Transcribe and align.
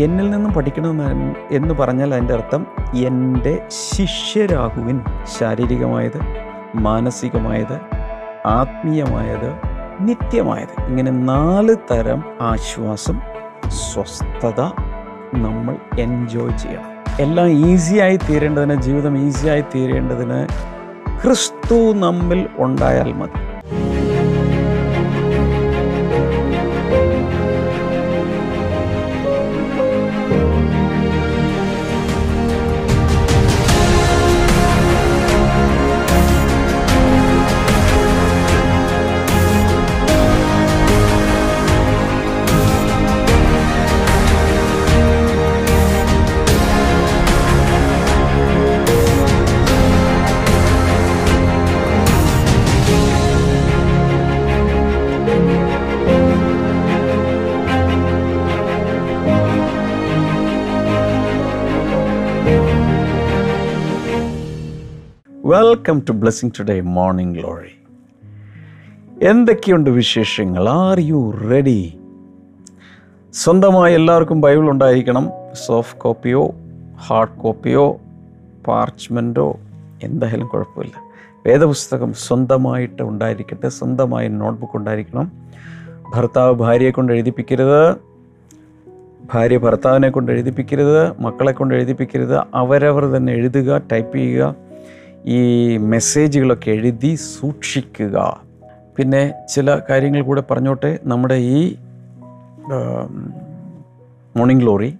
എന്നിൽ 0.00 0.30
നിന്നും 0.30 0.54
പഠിക്കണമെന്ന് 0.54 1.34
എന്ന് 1.50 1.74
പറഞ്ഞാൽ 1.74 2.14
അതിന്റെ 2.14 2.34
അർത്ഥം 2.34 2.66
എന്റെ 2.94 3.62
ശിഷ്യരാകുവിൻ. 3.68 5.00
ശാരീരികമായത് 5.40 6.20
മാനസികമായത് 6.74 7.80
ആത്മീയമായത് 8.46 9.54
നിത്യമായത്. 10.00 10.80
ഇങ്ങനെ 10.86 11.10
നാല് 11.10 11.76
തരം 11.90 12.24
ആശ്വാസം 12.40 13.20
സ്വസ്ഥത 13.68 14.60
നമ്മൾ 15.34 15.76
എൻജോയ് 16.00 16.58
ചെയ്യണം. 16.58 16.90
എല്ലാം 17.20 17.48
ഈസിയായി 17.48 18.16
തീരേണ്ടതിന് 18.16 18.82
ജീവിതം 18.82 19.26
ഈസിയായി 19.26 19.60
തീരേണ്ടതിന് 19.60 20.48
ക്രിസ്തു 21.22 21.92
നമ്മിൽ 21.92 22.48
ഉണ്ടായാൽ 22.56 23.12
മതി. 23.12 23.49
Welcome 65.70 66.02
to 66.08 66.12
blessing 66.12 66.50
today 66.58 66.80
morning 66.80 67.38
glory 67.38 67.80
എന്തൊക്കെയുണ്ട് 69.24 69.90
വിശേഷങ്ങൾ? 69.90 70.68
ആർ 70.68 71.00
യു 71.00 71.34
റെഡി 71.50 71.98
സ്വന്തമായി 73.32 73.94
എല്ലാവർക്കും 73.94 74.40
ബൈബിൾ 74.40 74.70
ഉണ്ടായിരിക്കണം. 74.70 75.30
സോഫ്റ്റ് 75.66 76.00
കോപ്പിയോ 76.00 76.54
ഹാർഡ് 76.96 77.40
കോപ്പിയോ 77.40 78.00
പാർച്ച്മെന്റോ 78.66 79.60
എന്തായാലും 80.02 80.46
കുഴപ്പമില്ല. 80.46 81.12
വേദപുസ്തകം 81.46 82.12
സ്വന്തമായിട്ട് 82.12 83.02
ഉണ്ടായിരിക്കട്ടെ. 83.02 83.68
സ്വന്തമായി 83.68 84.28
നോട്ട്ബുക്ക് 84.28 84.76
ഉണ്ടായിരിക്കണം. 84.76 85.32
ഭർത്താവ് 86.14 86.54
ഭാര്യയെ 86.54 86.90
കൊണ്ട് 86.90 87.12
എഴുതിപ്പിക്കരുത്. 87.12 87.96
ഭാര്യ 89.34 89.58
ഭർത്താവിനെ 89.58 90.10
കൊണ്ട് 90.10 90.32
എഴുതിപ്പിക്കരുത്. 90.32 91.20
മക്കളെ 91.20 91.52
കൊണ്ട് 91.52 91.74
എഴുതിപ്പിക്കരുത്. 91.74 92.38
അവരവർ 92.54 93.04
തന്നെ 93.04 93.32
എഴുതുക 93.32 93.80
ടൈപ്പ് 93.92 94.16
ചെയ്യുക. 94.16 94.69
ഈ 95.24 95.76
മെസ്സേജുകളൊക്കെ 95.76 96.70
എഴുതി 96.70 97.14
സൂക്ഷിക്കുക. 97.14 98.40
പിന്നെ 98.96 99.34
ചില 99.54 99.80
കാര്യങ്ങൾ 99.90 100.22
കൂടെ 100.22 100.42
പറഞ്ഞോട്ടെ. 100.50 100.98
നമ്മുടെ 101.04 101.34
ഈ 101.34 101.76
മോർണിംഗ് 104.36 104.62
ഗ്ലോറി 104.62 104.98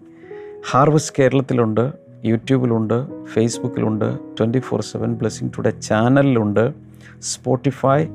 ഹാർവസ്റ്റ് 0.70 1.14
കേരളത്തിലുണ്ട് 1.18 1.92
യൂട്യൂബിലുണ്ട് 2.24 3.24
ഫേസ്ബുക്കിലുണ്ട് 3.24 4.18
twenty 4.38 4.58
four 4.58 4.82
seven 4.82 5.14
Blessing 5.14 5.50
Today 5.58 5.70
ചാനലിലുണ്ട് 5.70 6.72
Spotify 7.20 8.06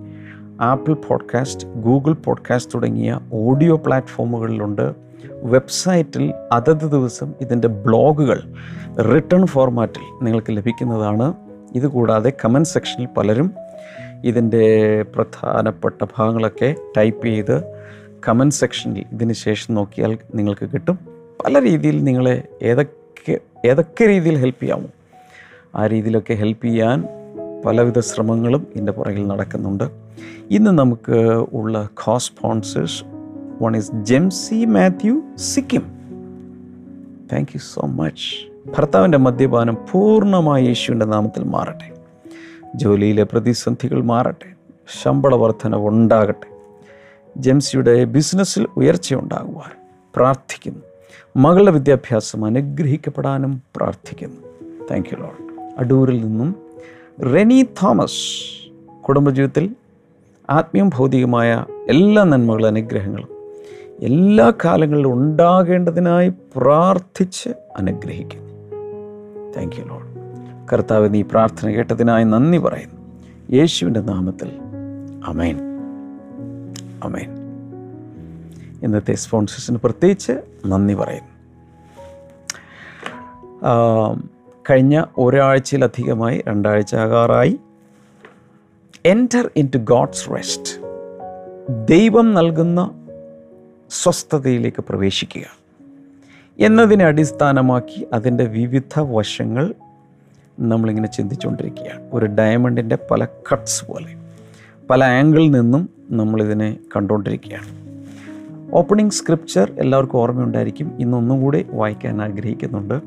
Apple 0.61 0.93
podcast 0.93 1.67
Google 1.67 2.13
podcast 2.13 2.73
തുടങ്ങിയ 2.73 3.19
ഓഡിയോ 3.33 3.77
പ്ലാറ്റ്ഫോമുകളിലുണ്ട്. 3.77 4.95
വെബ്സൈറ്റിൽ 5.43 6.33
അതത് 6.51 6.91
ദിവസം 6.91 7.33
ഇതിന്റെ 7.41 7.67
ബ്ലോഗുകൾ 7.67 8.53
റിട്ടേൺ 9.01 9.45
ഫോർമാറ്റിൽ 9.45 10.23
നിങ്ങൾക്ക് 10.23 10.57
ലഭിക്കുന്നതാണ്. 10.57 11.33
ഇതുകൂടാതെ 11.75 12.33
കമന്റ് 12.45 12.67
സെക്ഷനിൽ 12.67 13.07
പലരും 13.17 13.51
ഇതിന്റെ 14.23 15.01
പ്രധാനപ്പെട്ട 15.01 16.05
ഭാഗങ്ങളൊക്കെ 16.17 16.75
ടൈപ്പ് 16.97 17.27
ചെയ്ത് 17.27 17.63
കമന്റ് 18.27 18.55
സെക്ഷനിൽ 18.55 19.05
ഇതിന് 19.11 19.33
ശേഷം 19.33 19.73
നോക്കിയാൽ 19.73 20.17
നിങ്ങൾക്ക് 20.35 20.69
കിട്ടും. 20.69 20.99
പല 21.45 21.61
രീതിയിൽ 21.61 22.03
നിങ്ങളെ 22.03 22.43
ഏതൊക്കെ 22.61 23.39
ഏതൊക്കെ 23.65 24.07
രീതിയിൽ 24.07 24.37
ഹെൽപ്പ് 24.37 24.63
ചെയ്യാമോ 24.63 24.87
ആ 25.75 25.87
രീതിയിലൊക്കെ 25.87 26.33
ഹെൽപ്പ് 26.33 26.65
ചെയ്യാൻ 26.65 27.03
പലവിധ 27.65 27.99
ശ്രമങ്ങളും 27.99 28.67
ഇതിന്റെ 28.71 28.91
പുറകിൽ 28.91 29.27
നടക്കുന്നുണ്ട്. 29.27 29.83
ഇന്ന് 30.51 30.71
നമുക്ക് 30.71 31.45
ഉള്ള 31.53 31.89
co 32.05 32.17
sponsors 32.17 33.03
one 33.63 33.77
is 33.77 33.91
Jemsy 33.91 34.65
Mathew 34.65 35.21
Sikkim 35.35 35.94
thank 37.33 37.49
you 37.55 37.59
so 37.59 37.87
much 37.87 38.51
ഭർത്താവിന്റെ 38.77 39.17
മദ്യപാനം 39.17 39.77
പൂർണമായി 39.91 40.65
യേശുവിന്റെ 40.65 41.05
നാമത്തിൽ 41.05 41.43
മാറട്ടെ. 41.43 41.95
ജോലിയിലെ 42.75 43.23
പ്രതിസന്ധികൾ 43.23 44.03
മാറട്ടെ. 44.03 44.53
ശമ്പള 45.03 45.35
വർധനവ് 45.35 45.87
ഉണ്ടാകട്ടെ. 45.87 46.57
ജെംസിയുടെ 47.37 48.03
ബിസിനസ്സിൽ 48.03 48.61
ഉയർച്ച 48.61 48.79
ഉയർച്ചയുണ്ടാകുവാൻ 48.79 49.87
പ്രാർത്ഥിക്കുന്നു. 50.15 50.79
മകളുടെ 51.35 51.71
വിദ്യാഭ്യാസം 51.71 52.45
അനുഗ്രഹിക്കപ്പെടാനും 52.45 53.61
പ്രാർത്ഥിക്കുന്നു. 53.75 54.41
താങ്ക് 54.91 55.09
യു 55.13 55.17
ലോഡ് 55.17 55.69
അടൂരിൽ 55.77 56.25
നിന്നും 56.25 56.55
റെനി 57.33 57.61
തോമസ് 57.83 59.01
കുടുംബജീവിതത്തിൽ 59.07 59.75
ആത്മീയം 60.49 60.89
ഭൗതികമായ 60.89 61.65
എല്ലാ 61.89 62.23
നന്മകളും 62.23 62.67
അനുഗ്രഹങ്ങളും 62.67 63.34
എല്ലാ 64.01 64.53
കാലങ്ങളിലും 64.66 65.13
ഉണ്ടാകേണ്ടതിനായി 65.13 66.29
പ്രാർത്ഥിച്ച് 66.29 67.50
അനുഗ്രഹിക്കുന്നു. 67.50 68.53
താങ്ക് 69.57 69.75
യു 69.75 69.85
ലോഡ് 69.85 70.06
കർത്താവ് 70.73 71.13
നീ 71.13 71.22
പ്രാർത്ഥന 71.22 71.69
കേട്ടതിനായി 71.69 72.23
നന്ദി 72.23 72.57
പറയുന്നു. 72.57 73.01
യേശുവിന്റെ 73.51 74.01
നാമത്തിൽ. 74.01 74.51
അമേൻ 75.25 75.57
അമേൻ 77.03 77.35
ഇന്നത്തെ 78.84 79.13
സ്പോൺസേഴ്സിന് 79.13 79.78
പ്രത്യേകിച്ച് 79.84 80.31
നന്ദി 80.67 80.94
പറയുന്നു. 80.94 81.35
കഴിഞ്ഞ 84.69 85.03
ഒരാഴ്ചയിലധികമായി 85.17 86.44
രണ്ടാഴ്ച 86.47 86.95
ആകാറായി 86.95 87.59
enter 89.05 89.50
in 89.55 89.69
to 89.75 89.78
God's 89.78 90.29
rest 90.31 90.72
ദൈവം 91.88 92.34
നൽകുന്ന 92.34 93.04
സ്വസ്ഥതയിലേക്ക് 93.90 94.84
പ്രവേശിക്കുക. 94.90 95.46
എന്നതിനെ 96.59 97.06
അടിസ്ഥാനമാക്കി 97.06 98.07
അതിന്റെ 98.13 98.46
വിവിധ 98.46 99.00
വശങ്ങൾ 99.00 99.73
നമ്മളിങ്ങനെ 100.59 101.07
ചിന്തിച്ചുകൊണ്ടിരിക്കുകയാണ് 101.07 102.09
ഒരു 102.13 102.25
ഡയമണ്ടിന്റെ 102.25 102.97
പല 103.12 103.25
കട്ട്സ് 103.25 103.85
പോലെ. 103.85 104.16
പല 104.90 105.03
ആംഗിളിൽ 105.03 105.51
നിന്നും 105.51 105.90
നമ്മളിതിനെ 106.12 106.78
കണ്ടുകൊണ്ടിരിക്കുകയാണ് 106.96 107.85
ഓപ്പണിംഗ് 108.73 109.12
സ്ക്രിപ്ചർ 109.12 109.72
എല്ലാവർക്കും 109.78 110.17
ഓർമ്മയുണ്ടായിരിക്കും. 110.17 110.97
ഇന്നൊന്നും 111.00 111.41
കൂടി 111.41 111.66
വായിക്കാൻ 111.69 112.22
ആഗ്രഹിക്കുന്നുണ്ട്. 112.22 113.02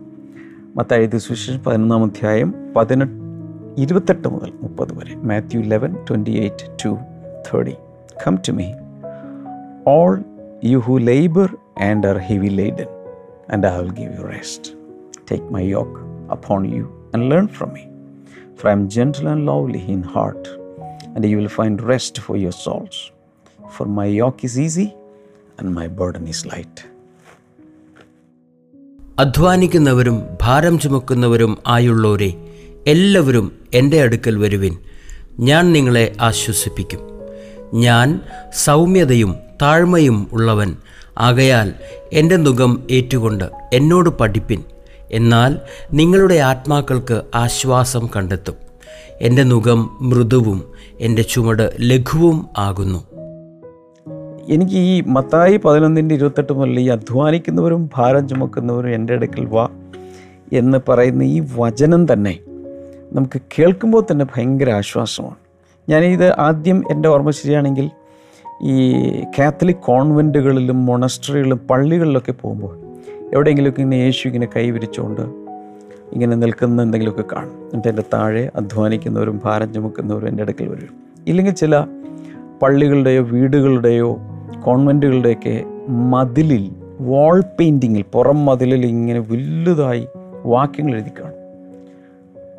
മത്തായത് 0.77 1.19
സുവിശേഷം 1.19 1.65
പതിനൊന്നാം 1.65 2.05
അധ്യായം 2.05 2.55
പതിനെട്ട് 2.77 3.13
ഇരുപത്തെട്ട് 3.79 4.29
മുതൽ 4.29 4.53
മുപ്പത് 4.63 4.99
വരെ. 4.99 5.15
Matthew 5.15 5.61
eleven 5.61 5.93
twenty 5.95 6.31
eight 6.31 6.85
to 6.85 6.89
thirty 6.89 7.75
come 8.27 8.39
to 8.49 8.53
me 8.53 8.73
all 9.87 10.25
you 10.67 10.79
who 10.87 10.95
labor 11.11 11.49
and 11.89 12.01
are 12.11 12.21
heavy 12.29 12.51
laden, 12.61 12.89
and 13.53 13.61
I 13.69 13.75
will 13.79 13.93
give 13.99 14.11
you 14.17 14.25
rest. 14.37 14.63
Take 15.31 15.45
my 15.57 15.63
yoke 15.75 15.99
upon 16.37 16.61
you 16.75 16.85
and 17.13 17.29
learn 17.33 17.49
from 17.57 17.71
me, 17.77 17.85
for 18.57 18.65
I 18.71 18.75
am 18.79 18.85
gentle 18.97 19.29
and 19.33 19.43
lowly 19.51 19.83
in 19.95 20.03
heart, 20.15 20.45
and 21.15 21.23
you 21.31 21.37
will 21.41 21.55
find 21.59 21.77
rest 21.93 22.15
for 22.27 22.37
your 22.45 22.55
souls. 22.65 22.97
For 23.75 23.87
my 23.99 24.09
yoke 24.21 24.41
is 24.49 24.55
easy 24.67 24.89
and 25.59 25.69
my 25.79 25.87
burden 26.01 26.27
is 26.35 26.41
light. 26.53 26.77
അധ്വാനിക്കുന്നവരും 29.23 30.19
ഭാരം 30.43 30.75
ചുമക്കുന്നവരും 30.83 31.53
ആയുള്ളവരെ 31.75 32.31
എല്ലാവരും 32.93 33.47
എന്റെ 33.79 33.99
അടുക്കൽ 34.05 34.37
വരുവിൻ 34.43 34.75
ഞാൻ 35.49 35.65
നിങ്ങളെ 35.77 36.05
ആശ്വസിപ്പിക്കും 36.29 37.03
ഞാൻ 37.87 38.09
സൗമ്യതയും 38.67 39.33
താഴ്മയും 39.63 40.27
ഉള്ളവൻ. 40.33 40.77
ആകയാൽ 41.19 41.73
എന്റെ 42.13 42.37
മുഖം 42.37 42.83
ഏറ്റുകൊണ്ട് 42.91 43.45
എന്നോട് 43.73 44.09
പഠിപ്പിൻ. 44.09 44.63
എന്നാൽ 45.13 45.59
നിങ്ങളുടെ 45.93 46.35
ആത്മാക്കൾക്ക് 46.35 47.23
ആശ്വാസം 47.35 48.09
കണ്ടെത്തും. 48.17 48.55
എന്റെ 49.21 49.43
മുഖം 49.43 49.91
മൃദുവും 50.01 50.65
എന്റെ 51.01 51.23
ചുമട് 51.23 51.73
ലഘുവും 51.81 52.47
ആകുന്നു. 52.59 53.05
എനിക്ക് 54.49 54.75
ഈ 54.75 55.01
മത്തായി 55.01 55.57
പതിനൊന്നിന്റെ 55.57 56.15
ഇരുപത്തെട്ട് 56.15 56.53
മുതൽ 56.53 56.81
ഈ 56.81 56.89
അധ്വാനിക്കുന്നവരും 56.89 57.91
ഭാരം 57.97 58.29
ചുമക്കുന്നവരും 58.29 58.95
എന്റെ 58.95 59.13
അടുക്കൽ 59.13 59.45
വാ 59.45 59.69
എന്ന് 60.53 60.79
പറയുന്ന 60.89 61.23
ഈ 61.23 61.43
വചനം 61.57 62.13
തന്നെ 62.13 62.39
നമുക്ക് 63.13 63.41
കേൾക്കുമ്പോൾ 63.59 64.05
തന്നെ 64.11 64.25
ഭയങ്കര 64.25 64.71
ആശ്വാസമാണ്. 64.71 65.35
ഞാനിത് 65.89 66.41
ആദ്യം 66.41 66.85
എന്റെ 66.91 67.09
ഓർമ്മ 67.09 67.31
ശരിയാണെങ്കിൽ 67.31 67.91
ഈ 68.63 68.93
കാത്തലിക് 69.39 69.77
കോൺവെന്റുകളിലും 69.77 70.87
മൊണസ്ട്രികളിലും 70.87 71.59
പള്ളികളിലൊക്കെ 71.59 72.33
പോകുമ്പോൾ 72.33 72.79
എവിടെയെങ്കിലുമൊക്കെ 73.33 73.81
ഇങ്ങനെ 73.81 73.97
യേശു 73.97 74.29
ഇങ്ങനെ 74.29 74.49
കൈവിരിച്ചുകൊണ്ട് 74.57 75.21
ഇങ്ങനെ 76.13 76.37
നിൽക്കുന്ന 76.37 76.83
എന്തെങ്കിലുമൊക്കെ 76.83 77.35
കാണും. 77.35 77.51
എന്നിട്ട് 77.51 77.89
എന്റെ 77.89 78.03
താഴെ 78.15 78.51
അധ്വാനിക്കുന്നവരും 78.57 79.41
ഭാരം 79.45 79.73
ചുമക്കുന്നവരും 79.73 80.29
എന്റെ 80.29 80.43
അടുക്കൽ 80.43 80.69
വരും. 80.69 80.97
ഇല്ലെങ്കിൽ 81.27 81.55
ചില 81.55 81.85
പള്ളികളുടെയോ 82.63 83.23
വീടുകളുടെയോ 83.23 84.19
കോൺവെന്റുകളുടെയൊക്കെ 84.65 85.65
മതിലിൽ 85.89 86.71
വാൾ 87.01 87.41
പെയിന്റിങ്ങിൽ 87.41 88.05
പുറം 88.13 88.47
മതിലിൽ 88.47 88.87
ഇങ്ങനെ 88.87 89.21
വലുതായി 89.21 90.07
വാക്യങ്ങൾ 90.47 90.95
എഴുതി 90.95 91.11
കാണും. 91.21 91.39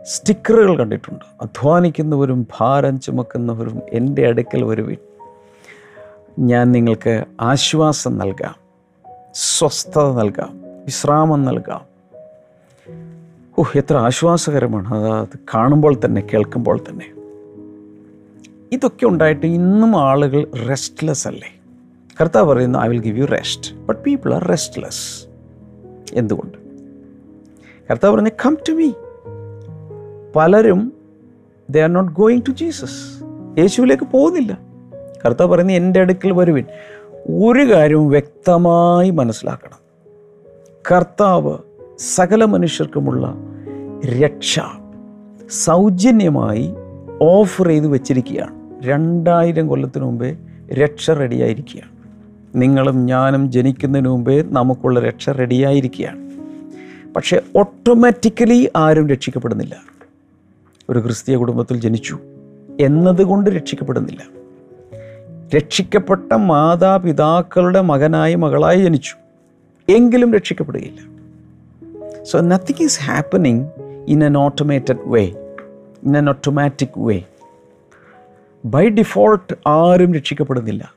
സ്റ്റിക്കറുകൾ 0.06 0.78
കണ്ടിട്ടുണ്ട്. 0.78 1.26
അധ്വാനിക്കുന്നവരും 1.42 2.48
ഭാരം 2.60 3.00
ചുമക്കുന്നവരും 3.00 3.82
എന്റെ 3.90 4.28
അടുക്കൽ 4.28 4.64
വരുവിൻ 4.64 4.98
ഞാൻ 6.40 6.72
നിങ്ങൾക്ക് 6.72 7.24
ആശ്വാസം 7.42 8.18
നൽകാം. 8.18 8.56
സ്വസ്ഥത 9.34 10.12
നൽകാം. 10.12 10.62
വിശ്രാമം 10.86 11.46
നൽകാം. 11.46 11.82
ഓഹ് 13.60 13.78
എത്ര 13.78 13.98
ആശ്വാസകരമാണ്. 13.98 14.94
അത് 14.94 15.10
അത് 15.10 15.40
കാണുമ്പോൾ 15.54 15.96
തന്നെ 16.06 16.22
കേൾക്കുമ്പോൾ 16.22 16.80
തന്നെ. 16.90 17.06
ഇതൊക്കെ 18.72 19.06
ഉണ്ടായിട്ട് 19.06 19.46
ഇന്നും 19.46 19.96
ആളുകൾ 19.96 20.52
റെസ്റ്റ്ലെസ് 20.70 21.28
അല്ലേ? 21.28 21.60
കർത്താവ് 22.22 22.54
പറയുന്നു 22.54 22.80
I 22.80 22.88
will 22.88 23.02
give 23.02 23.18
you 23.18 23.26
rest 23.26 23.76
but 23.76 24.02
people 24.02 24.34
are 24.34 24.44
restless 24.44 25.26
എന്തുകൊണ്ട്? 26.14 26.58
കർത്താവ് 27.92 28.16
പറഞ്ഞു 28.16 28.30
കം 28.46 28.58
ടു 28.70 28.74
മീ 28.74 28.92
പലരും 30.36 30.94
they 31.70 31.82
are 31.82 31.94
not 31.94 32.12
going 32.12 32.42
to 32.48 32.52
Jesus 32.52 33.24
യേശുവിലേക്ക് 33.58 34.04
പോകുന്നില്ല. 34.04 34.69
കർത്താവ് 35.26 35.52
പറയുന്നത് 35.52 35.76
എന്റെ 35.76 36.00
അടുക്കൽ 36.00 36.32
വരുവിൻ. 36.32 36.66
ഒരു 37.30 37.72
കാര്യവും 37.72 38.10
വ്യക്തമായി 38.10 39.10
മനസ്സിലാക്കണം. 39.10 39.80
കർത്താവ് 40.92 41.58
സകല 42.00 42.46
മനുഷ്യർക്കുമുള്ള 42.46 43.36
രക്ഷ 44.06 44.60
സൗജന്യമായി 45.50 46.74
ഓഫർ 47.22 47.68
ചെയ്ത് 47.68 47.88
വെച്ചിരിക്കുകയാണ്. 47.88 48.60
രണ്ടായിരം 48.84 49.68
കൊല്ലത്തിന് 49.68 50.04
മുമ്പേ 50.04 50.38
രക്ഷ 50.74 51.12
റെഡിയായിരിക്കുകയാണ്. 51.12 51.92
നിങ്ങളും 52.56 53.06
ഞാനും 53.06 53.52
ജനിക്കുന്നതിന് 53.52 54.10
മുമ്പേ 54.10 54.42
നമുക്കുള്ള 54.42 55.00
രക്ഷ 55.00 55.30
റെഡിയായിരിക്കുകയാണ്. 55.30 56.30
പക്ഷേ 57.16 57.42
ഓട്ടോമാറ്റിക്കലി 57.58 58.70
ആരും 58.76 59.10
രക്ഷിക്കപ്പെടുന്നില്ല. 59.10 59.76
ഒരു 60.90 61.00
ക്രിസ്തീയ 61.00 61.36
കുടുംബത്തിൽ 61.36 61.80
ജനിച്ചു 61.80 62.20
എന്നതുകൊണ്ട് 62.80 63.50
രക്ഷിക്കപ്പെടുന്നില്ല. 63.50 64.39
രക്ഷിക്കപ്പെട്ട 65.56 66.34
മാതാപിതാക്കളുടെ 66.34 67.82
മകനായി 67.82 68.36
മകളായി 68.36 68.82
ജനിച്ചു. 68.82 69.16
എങ്കിലും 69.92 70.34
രക്ഷിക്കപ്പെടുകയില്ല. 70.34 71.20
So 72.24 72.40
nothing 72.40 72.84
is 72.84 73.00
happening 73.02 73.70
in 74.08 74.24
an 74.24 74.38
automated 74.38 74.98
way 75.06 75.24
in 76.04 76.18
an 76.18 76.30
automatic 76.30 77.00
way 77.00 77.24
by 78.66 78.90
default 78.90 79.56
ആരും 79.68 80.14
രക്ഷിക്കപ്പെടുന്നില്ല. 80.14 80.94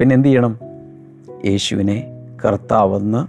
പിന്നെ 0.00 0.14
എന്തു 0.14 0.28
ചെയ്യണം? 0.28 0.58
യേശുവിനെ 1.44 2.06
കർത്താവെന്ന് 2.44 3.26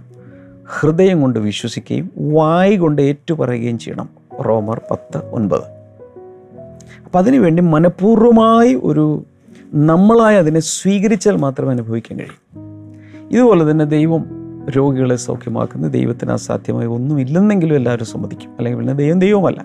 ഹൃദയം 0.78 1.22
കൊണ്ട് 1.22 1.38
വിശ്വസിക്കുകയും 1.38 2.10
വായി 2.16 2.76
കൊണ്ട് 2.76 3.02
ഏറ്റുപറയുകയും 3.02 3.78
ചെയ്യണം. 3.78 4.08
റോമർ 4.40 4.80
പത്ത് 4.90 5.18
ഒൻപത്. 5.18 5.62
അപ്പം 7.04 7.18
അതിനുവേണ്ടി 7.18 7.62
മനഃപൂർവമായി 7.62 8.74
ഒരു 8.74 9.24
നമ്മളായി 9.74 10.36
അതിനെ 10.36 10.60
സ്വീകരിച്ചാൽ 10.60 11.36
മാത്രമേ 11.36 11.70
അനുഭവിക്കാൻ 11.70 12.18
കഴിയൂ 12.18 12.56
ഇതുപോലെ 13.30 13.70
തന്നെ 13.70 13.84
ദൈവം 13.84 14.24
രോഗികളെ 14.76 15.16
സൗഖ്യമാക്കുന്ന 15.16 15.88
ദൈവത്തിന് 15.88 16.30
അസാധ്യമായി 16.30 16.86
ഒന്നുമില്ലെന്നെങ്കിലും 16.86 17.74
എല്ലാവരും 17.74 18.06
സമ്മതിക്കും. 18.06 18.50
അല്ലെങ്കിൽ 18.58 18.78
പിന്നെ 18.78 18.94
ദൈവം 18.94 19.18
ദൈവമല്ല. 19.18 19.64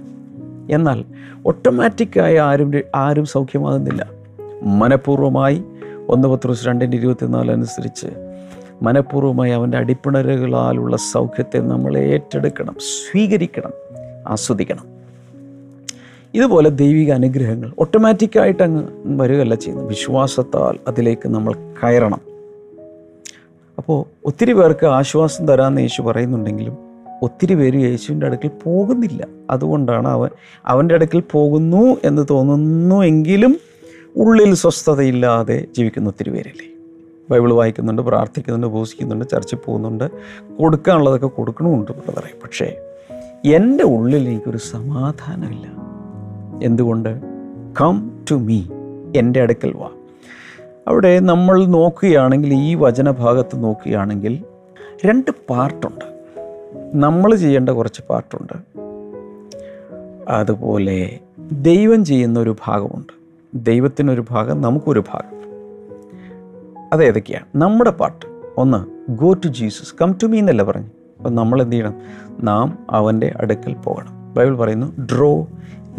എന്നാൽ 0.75 1.06
ഓട്ടോമാറ്റിക്കായി 1.48 2.36
ആരും 2.36 2.71
ആരും 2.95 3.25
സൗഖ്യമാകുന്നില്ല. 3.25 4.09
മനഃപൂർവമായി 4.63 5.63
ഒന്ന് 6.09 6.27
പത്രോസ് 6.27 6.68
രണ്ടിന്റെ 6.68 6.98
ഇരുപത്തിനാല് 6.98 7.51
അനുസരിച്ച് 7.51 8.07
മനഃപൂർവമായി 8.81 9.51
അവന്റെ 9.51 9.77
അടിപ്പിണരുകളാലുള്ള 9.77 10.95
സൗഖ്യത്തെ 10.95 11.57
നമ്മൾ 11.57 11.98
ഏറ്റെടുക്കണം 11.98 12.75
സ്വീകരിക്കണം 12.80 13.71
ആസ്വദിക്കണം. 14.27 15.00
ഇതുപോലെ 16.36 16.69
ദൈവിക 16.69 17.12
അനുഗ്രഹങ്ങൾ 17.12 17.74
ഓട്ടോമാറ്റിക്കായിട്ട് 17.80 18.63
അങ്ങ് 18.63 18.83
വരികയല്ല 19.06 19.56
ചെയ്യുന്നത്. 19.56 19.88
വിശ്വാസത്താൽ 19.88 20.78
അതിലേക്ക് 20.88 21.30
നമ്മൾ 21.30 21.54
കയറണം. 21.54 22.22
അപ്പോൾ 23.78 24.06
ഒത്തിരി 24.25 24.54
പേർക്ക് 24.54 24.86
ആശ്വാസം 24.86 25.48
തരാമെന്ന് 25.48 25.81
യേശു 25.81 26.01
പറയുന്നുണ്ടെങ്കിലും 26.01 26.78
ഒത്തിരി 27.24 27.56
പേര് 27.56 27.75
യേശുവിന്റെ 27.75 28.25
അടുക്കൽ 28.25 28.50
പോകുന്നില്ല. 28.63 29.28
അതുകൊണ്ടാണ് 29.50 30.07
അവൻ 30.07 30.30
അവന്റെ 30.66 30.95
അടുക്കൽ 30.95 31.24
പോകുന്നു 31.31 31.98
എന്ന് 32.04 32.25
തോന്നുന്നു 32.30 33.04
എങ്കിലും 33.04 33.57
ഉള്ളിൽ 34.16 34.54
സ്വസ്ഥതയില്ലാതെ 34.54 35.66
ജീവിക്കുന്ന 35.77 36.10
ഒത്തിരി 36.10 36.30
പേരല്ലേ? 36.30 36.68
ബൈബിൾ 37.30 37.54
വായിക്കുന്നുണ്ട് 37.54 38.01
പ്രാർത്ഥിക്കുന്നുണ്ട് 38.01 38.68
ഉപസിക്കുന്നുണ്ട് 38.68 39.25
ചർച്ചിൽ 39.31 39.57
പോകുന്നുണ്ട് 39.66 40.12
കൊടുക്കാനുള്ളതൊക്കെ 40.60 41.27
കൊടുക്കണമുണ്ട് 41.27 41.92
ബ്രദറെ. 41.92 42.39
പക്ഷേ 42.44 42.77
എന്റെ 43.45 43.84
ഉള്ളിൽ 43.84 44.30
എനിക്കൊരു 44.30 44.57
സമാധാനമില്ല. 44.57 45.91
എന്തുകൊണ്ട്? 46.62 47.22
കം 47.81 48.12
ടു 48.31 48.36
മീ 48.36 48.63
എന്റെ 49.16 49.42
അടുക്കൽ 49.42 49.74
വാ. 49.74 49.90
അവിടെ 50.88 51.19
നമ്മൾ 51.19 51.66
നോക്കുകയാണെങ്കിൽ 51.66 52.54
ഈ 52.54 52.75
വചനഭാഗത്ത് 52.75 53.63
നോക്കുകയാണെങ്കിൽ 53.63 54.44
രണ്ട് 55.06 55.31
പാർട്ടുണ്ട്. 55.50 56.06
നമ്മൾ 56.94 57.36
ചെയ്യേണ്ട 57.36 57.69
കുറച്ച് 57.69 58.02
പാർട്ടുണ്ട്. 58.10 58.54
അതുപോലെ 60.28 61.19
ദൈവം 61.52 62.06
ചെയ്യുന്ന 62.06 62.40
ഒരു 62.40 62.56
ഭാഗമുണ്ട്. 62.68 63.13
ദൈവത്തിനൊരു 63.56 64.25
ഭാഗം 64.30 64.62
നമുക്കൊരു 64.62 65.04
ഭാഗം. 65.13 65.42
അത് 66.94 67.04
ഏതൊക്കെയാണ്? 67.04 67.46
നമ്മുടെ 67.56 67.92
പാട്ട്. 67.92 68.25
ഒന്ന് 68.58 69.12
go 69.12 69.34
to 69.34 69.48
Jesus 69.48 69.96
come 70.02 70.16
to 70.24 70.28
me 70.28 70.40
എന്നല്ല 70.40 70.63
പറഞ്ഞു. 70.63 70.88
അപ്പം 71.18 71.36
നമ്മൾ 71.36 71.62
എന്ത് 71.62 71.74
ചെയ്യണം? 71.74 71.94
നാം 72.39 72.86
അവന്റെ 72.89 73.34
അടുക്കൽ 73.38 73.74
പോകണം. 73.74 74.34
ബൈബിൾ 74.34 74.58
പറയുന്നു 74.58 75.06
ഡ്രോ 75.06 75.48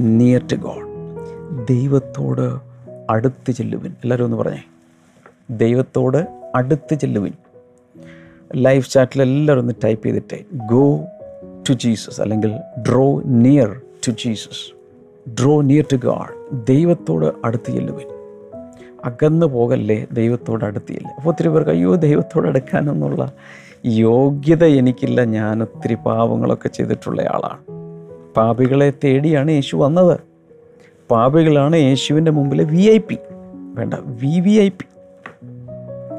നിയർ 0.00 0.46
ടു 0.52 0.56
ഗോഡ് 0.56 0.92
ദൈവത്തോട് 1.68 2.58
അടുത്ത് 3.10 3.52
ചെല്ലുവിൻ. 3.52 3.90
എല്ലാവരും 3.90 4.24
ഒന്ന് 4.24 4.36
പറഞ്ഞേ. 4.36 4.62
ദൈവത്തോട് 5.50 6.50
അടുത്ത് 6.54 6.94
ചെല്ലുവിൻ. 6.94 7.32
ലൈഫ് 8.54 8.90
ചാറ്റിൽ 8.90 9.22
എല്ലാവരും 9.22 9.60
ഒന്ന് 9.60 9.74
ടൈപ്പ് 9.84 10.06
ചെയ്തിട്ട്. 10.06 10.38
ഗോ 10.54 11.00
ടു 11.68 11.72
ജീസസ് 11.72 12.20
അല്ലെങ്കിൽ 12.20 12.58
draw 12.88 13.22
near 13.22 13.80
to 14.08 14.10
Jesus 14.10 14.74
draw 15.30 15.60
near 15.60 15.84
to 15.92 15.96
God 15.96 16.66
ദൈവത്തോട് 16.66 17.46
അടുത്ത് 17.46 17.72
ചെല്ലുവിൻ. 17.72 18.06
അകന്നു 19.04 19.46
പോകല്ലേ 19.46 20.06
ദൈവത്തോട് 20.12 20.64
അടുത്തില്ല 20.64 21.08
അപ്പോൾ 21.08 21.30
ഒത്തിരി 21.30 21.48
പേർക്ക് 21.48 21.70
അയ്യോ 21.70 21.94
ദൈവത്തോട് 21.94 22.48
അടുക്കാനെന്നുള്ള 22.48 23.32
യോഗ്യത 23.86 24.64
എനിക്കില്ല. 24.64 25.24
ഞാൻ 25.24 25.62
ഒത്തിരി 25.62 25.94
പാവങ്ങളൊക്കെ 25.94 26.68
ചെയ്തിട്ടുള്ള 26.68 27.22
ആളാണ്. 27.22 27.81
പാപികളെ 28.36 28.92
തേടിയാണ് 29.04 29.50
യേശു 29.50 29.76
വന്നത്. 29.76 30.20
പാപികളാണ് 31.10 31.76
യേശുവിന്റെ 31.76 32.30
മുമ്പിലെ 32.30 32.64
വി 32.64 32.82
ഐ 32.90 32.98
പി 32.98 33.16
വേണ്ട 33.74 33.94
വി 33.94 34.40
വി 34.40 34.50
ഐ 34.50 34.68
പി 34.68 34.84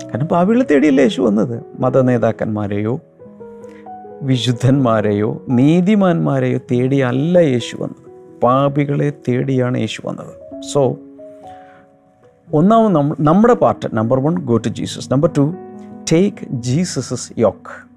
കാരണം 0.04 0.26
പാപികളെ 0.26 0.66
തേടിയല്ലേ 0.72 1.04
യേശു 1.04 1.22
വന്നത്? 1.22 1.64
മത 1.80 2.02
നേതാക്കന്മാരെയോ 2.02 3.00
വിശുദ്ധന്മാരെയോ 4.22 5.46
നീതിമാന്മാരെയോ 5.50 6.60
തേടിയല്ല 6.72 7.38
യേശു 7.38 7.76
വന്നത്. 7.76 8.04
പാപികളെ 8.42 9.10
തേടിയാണ് 9.30 9.78
യേശു 9.78 10.02
വന്നത്. 10.06 10.62
സോ 10.74 10.98
ഒന്നാമത് 12.54 13.18
നമ്മുടെ 13.20 13.54
part 13.54 13.88
number 13.94 14.20
one 14.20 14.36
go 14.46 14.58
to 14.58 14.70
Jesus 14.70 15.12
number 15.12 15.30
two 15.38 15.54
take 16.12 16.38
Jesus's 16.52 17.40
yoke 17.40 17.93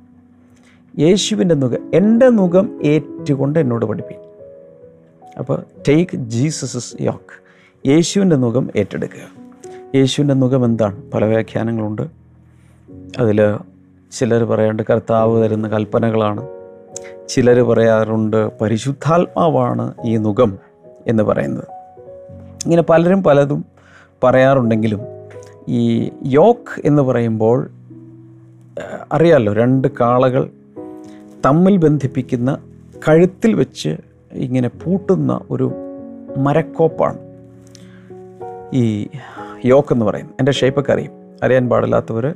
യേശുവിന്റെ 0.99 1.55
മുഖം 1.55 1.91
എന്റെ 1.95 2.29
മുഖം 2.29 2.81
ഏറ്റുകൊണ്ട് 2.85 3.59
എന്നോട് 3.59 3.85
പഠിപ്പി 3.85 4.15
അപ്പോൾ 5.39 5.65
ടേക്ക് 5.89 6.17
ജീസസസ് 6.17 7.03
യോക്ക് 7.03 7.89
യേശുവിന്റെ 7.89 8.37
മുഖം 8.37 8.71
ഏറ്റെടുക്കുക. 8.77 9.43
യേശുവിന്റെ 9.95 10.35
മുഖം 10.35 10.65
എന്താണ്? 10.65 11.13
പല 11.13 11.25
വ്യാഖ്യാനങ്ങളുണ്ട്. 11.25 12.03
അതിൽ 13.19 13.57
ചിലർ 14.13 14.45
പറയാറുണ്ട് 14.45 14.83
കർത്താവ് 14.91 15.45
തരുന്ന 15.45 15.69
കൽപ്പനകളാണ്. 15.69 16.49
ചിലർ 17.29 17.63
പറയാറുണ്ട് 17.63 18.59
പരിശുദ്ധാത്മാവാണ് 18.59 19.95
ഈ 20.05 20.17
മുഖം 20.17 20.59
എന്ന് 21.07 21.23
പറയുന്നത്. 21.23 21.65
ഇങ്ങനെ 22.65 22.83
പലരും 22.83 23.23
പലതും 23.23 23.65
പറയാറുണ്ടെങ്കിലും 24.25 25.01
ഈ 25.69 26.11
യോക്ക് 26.27 26.87
എന്ന് 26.87 27.03
പറയുമ്പോൾ 27.03 27.71
അറിയാമല്ലോ 29.13 29.53
രണ്ട് 29.53 29.89
കാളകൾ 30.01 30.51
തമ്മിൽ 31.47 31.77
ബന്ധിപ്പിക്കുന്ന 31.77 32.59
കഴുത്തിൽ 33.09 33.55
വെച്ച് 33.55 33.97
ഇങ്ങനെ 34.33 34.69
പൂട്ടുന്ന 34.69 35.41
ഒരു 35.51 35.73
മരക്കോപ്പാണ്. 36.37 37.19
ഈ 38.73 39.09
യോക്ക് 39.65 39.93
എന്ന് 39.93 40.07
പറയും 40.07 40.27
എന്റെ 40.27 40.53
ഷേപ്പൊക്കെ 40.53 40.93
അറിയും. 40.93 41.11
അറിയാൻ 41.43 41.69
പാടില്ലാത്തവർ 41.69 42.35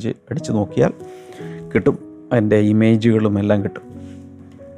ചെ- 0.00 0.16
അടിച്ച് 0.30 0.52
നോക്കിയാൽ 0.52 0.92
കിട്ടും. 1.74 1.98
അതിന്റെ 2.32 2.56
ഇമേജുകളും 2.56 3.38
എല്ലാം 3.38 3.64
കിട്ടും. 3.64 3.82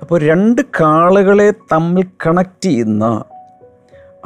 അപ്പോൾ 0.01 0.21
രണ്ട് 0.21 0.63
കാളുകളെ 0.81 1.51
തമ്മിൽ 1.51 2.07
കണക്റ്റ് 2.27 2.65
ചെയ്യുന്ന 2.65 3.25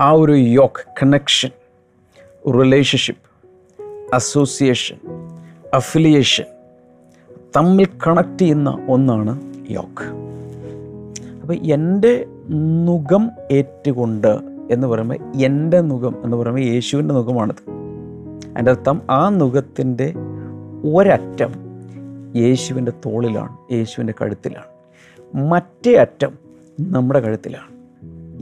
ആ 0.00 0.10
ഒരു 0.10 0.32
yoke 0.32 0.84
connection 1.02 1.50
relationship 2.52 3.22
association 4.14 4.96
affiliation 5.74 6.44
തമ്മിൽ 7.56 7.88
കണക്ട് 8.06 8.38
ചെയ്യുന്ന 8.38 8.86
ഒന്നാണ് 8.88 9.40
യോക്ക് 9.70 10.24
അപ്പോൾ 11.40 11.54
എന്റെ 11.54 12.26
നുഖം 12.84 13.30
ഏറ്റുകൊണ്ട് 13.52 14.38
എന്ന് 14.70 14.86
പറയുമ്പോൾ 14.86 15.18
എന്റെ 15.36 15.80
നുഖം 15.80 16.24
എന്ന് 16.24 16.36
പറയുമ്പോൾ 16.36 16.60
യേശുവിന്റെ 16.60 17.14
നുഖമാണിത് 17.14 17.70
അതിന്റെ 18.50 18.70
അർത്ഥം 18.70 19.02
ആ 19.10 19.28
നുഖത്തിന്റെ 19.28 20.14
ഒരറ്റം 20.94 21.52
യേശുവിന്റെ 22.36 22.92
തോളിലാണ് 23.06 23.56
യേശുവിന്റെ 23.72 24.14
കഴുത്തിലാണ്. 24.20 24.64
മറ്റേ 25.36 25.94
അറ്റം 25.94 26.32
നമ്മുടെ 26.80 27.20
കഴുത്തിലാണ്. 27.20 27.74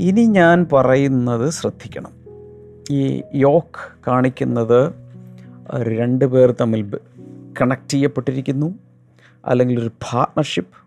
ഇനി 0.00 0.20
ഞാൻ 0.20 0.66
പറയുന്നത് 0.72 1.50
ശ്രദ്ധിക്കണം. 1.50 2.10
ഈ 2.90 3.22
യോക്ക് 3.34 3.92
കാണിക്കുന്നത് 4.06 4.92
രണ്ട് 5.76 6.24
പേർ 6.24 6.54
തമ്മിൽ 6.60 6.98
കണക്ട് 7.60 7.88
ചെയ്യപ്പെട്ടിരിക്കുന്നു. 7.88 8.74
അല്ലെങ്കിൽ 9.46 9.80
ഒരു 9.80 9.88
പാർട്ട്ണർഷിപ്പ് 9.88 10.82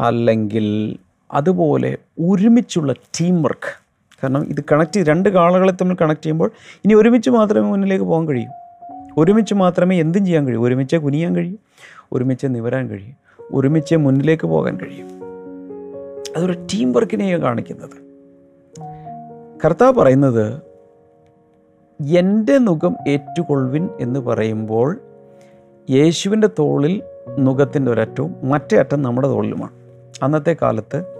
അല്ലെങ്കിൽ 0.00 0.96
അതുപോലെ 1.32 1.98
ഒരുമിച്ചുള്ള 2.20 2.92
ടീം 2.92 3.42
വർക്ക് 3.42 3.88
കാരണം 4.24 4.44
ഇത് 4.44 4.64
കണക്ട് 4.72 4.92
ചെയ്ത് 4.92 5.08
രണ്ട് 5.08 5.28
കാളകളെ 5.28 5.72
തമ്മിൽ 5.72 5.96
കണക്ട് 6.00 6.22
ചെയ്യുമ്പോൾ 6.22 6.50
ഇനി 6.60 6.94
ഒരുമിച്ച് 6.94 7.30
മാത്രമേ 7.30 7.70
മുന്നിലേക്ക് 7.70 8.04
പോകാൻ 8.04 8.28
കഴിയൂ. 8.28 8.50
ഒരുമിച്ച് 9.18 9.54
മാത്രമേ 9.54 10.00
എന്തും 10.00 10.26
ചെയ്യാൻ 10.26 10.46
കഴിയൂ. 10.46 10.66
ഒരുമിച്ച് 10.66 10.96
കുനിയാൻ 10.96 11.36
കഴിയും. 11.36 11.58
ഒരുമിച്ച് 12.12 12.46
നിവരാൻ 12.50 12.88
കഴിയും. 12.88 13.16
ഒരുമിച്ച് 13.52 13.96
മുന്നിലേക്ക് 13.96 14.46
പോകാൻ 14.46 14.76
കഴിയും. 14.76 15.06
അതൊരു 16.36 16.66
ടീം 16.74 16.92
വർക്കിനെയാണ് 16.92 17.42
കാണിക്കുന്നത്. 17.42 18.08
കർത്താവ് 19.64 19.92
പറയുന്നത് 19.92 20.62
എന്റെ 22.18 22.58
മുഖം 22.58 22.96
ഏറ്റുകൊള്ളുവിൻ 23.08 23.88
എന്ന് 24.00 24.20
പറയുമ്പോൾ 24.20 25.00
യേശുവിന്റെ 25.90 26.48
തോളിൽ 26.58 27.02
നുഖത്തിന്റെ 27.38 27.92
ഒരറ്റവും 27.92 28.34
മറ്റേ 28.44 28.78
അറ്റം 28.78 29.02
നമ്മുടെ 29.02 29.28
തോളിലുമാണ്. 29.28 29.72
അന്നത്തെ 30.22 30.56
കാലത്ത് 30.62 31.18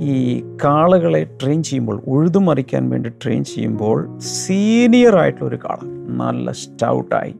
ഈ 0.00 0.44
കാളകളെ 0.64 1.24
ട്രെയിൻ 1.42 1.62
ചെയ്യുമ്പോൾ 1.62 2.02
ഉഴുതുമറിക്കാൻ 2.06 2.90
വേണ്ടി 2.90 3.08
ട്രെയിൻ 3.08 3.44
ചെയ്യുമ്പോൾ 3.44 4.18
സീനിയർ 4.18 5.16
ആയിട്ടുള്ള 5.16 5.48
ഒരു 5.48 5.56
കാള 5.56 5.76
നല്ല 6.08 6.50
സ്റ്റൗട്ടായി 6.50 7.34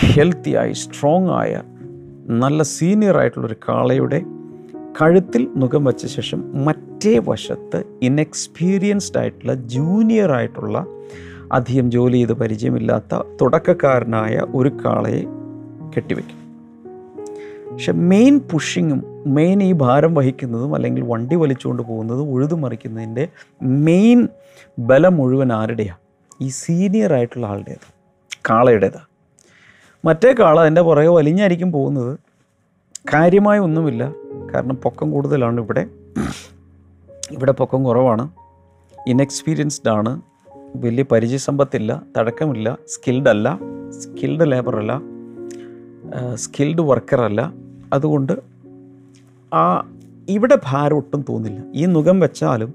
ഹെൽത്തിയായി 0.00 0.72
സ്ട്രോങ് 0.72 1.30
ആയ 1.30 1.62
നല്ല 2.28 2.62
സീനിയർ 2.62 3.18
ആയിട്ടുള്ളൊരു 3.18 3.56
കാളയുടെ 3.68 4.22
കഴുത്തിൽ 5.02 5.48
മുഖം 5.56 5.84
വച്ച 5.84 6.06
ശേഷം 6.06 6.64
മറ്റേ 6.64 7.18
വശത്ത് 7.18 7.84
ഇൻഎക്സ്പീരിയൻസ്ഡ് 8.02 9.18
ആയിട്ടുള്ള 9.18 9.54
ജൂനിയർ 9.54 10.32
ആയിട്ടുള്ള 10.32 10.86
അധികം 11.52 11.90
ജോലി 11.90 12.16
ചെയ്ത് 12.16 12.32
പരിചയമില്ലാത്ത 12.32 13.22
തുടക്കക്കാരനായ 13.40 14.42
ഒരു 14.54 14.68
കാളയെ 14.68 15.22
കെട്ടിവെക്കും. 15.96 16.41
പക്ഷെ 17.72 17.92
മെയിൻ 17.92 18.38
പുഷിങ്ങും 18.38 19.02
മെയിൻ 19.26 19.62
ഈ 19.62 19.72
ഭാരം 19.72 20.14
വഹിക്കുന്നതും 20.14 20.74
അല്ലെങ്കിൽ 20.74 21.02
വണ്ടി 21.02 21.36
വലിച്ചുകൊണ്ട് 21.36 21.82
പോകുന്നതും 21.82 22.30
ഉഴുതുമറിക്കുന്നതിന്റെ 22.30 23.28
മെയിൻ 23.62 24.28
ബലം 24.78 25.16
മുഴുവൻ 25.16 25.52
ആരുടെയാണ് 25.52 25.98
ഈ 26.40 26.48
സീനിയർ 26.48 27.12
ആയിട്ടുള്ള 27.12 27.46
ആളുടേത് 27.46 27.94
കാളയുടേതാണ് 28.50 29.06
മറ്റേ 30.04 30.34
കാള 30.38 30.64
എന്റെ 30.66 30.80
പുറകെ 30.80 31.08
വലിഞ്ഞായിരിക്കും 31.08 31.72
പോകുന്നത്. 31.72 32.18
കാര്യമായി 33.14 33.58
ഒന്നുമില്ല. 33.58 34.14
കാരണം 34.54 34.76
പൊക്കം 34.76 35.10
കൂടുതലാണ് 35.10 35.60
ഇവിടെ. 35.60 35.86
ഇവിടെ 37.30 37.52
പൊക്കം 37.52 37.84
കുറവാണ്. 37.84 38.28
ഇൻഎക്സ്പീരിയൻസ്ഡ് 39.06 39.90
ആണ്. 39.90 40.22
വലിയ 40.76 41.04
പരിചയസമ്പത്തില്ല 41.12 42.02
തടക്കമില്ല 42.18 42.78
സ്കിൽഡ് 42.88 43.28
അല്ല 43.28 43.58
സ്കിൽഡ് 43.90 44.52
ലേബറല്ല 44.52 45.00
സ്കിൽഡ് 46.34 46.80
വർക്കറല്ല 46.80 47.52
അതുകൊണ്ട് 47.92 48.32
ആ 49.54 49.92
ഇവിടെ 50.28 50.58
ഭാരം 50.64 50.96
ഒട്ടും 50.96 51.24
തോന്നില്ല. 51.28 51.62
ഈ 51.74 51.86
നുഖം 51.86 52.20
വെച്ചാലും 52.20 52.74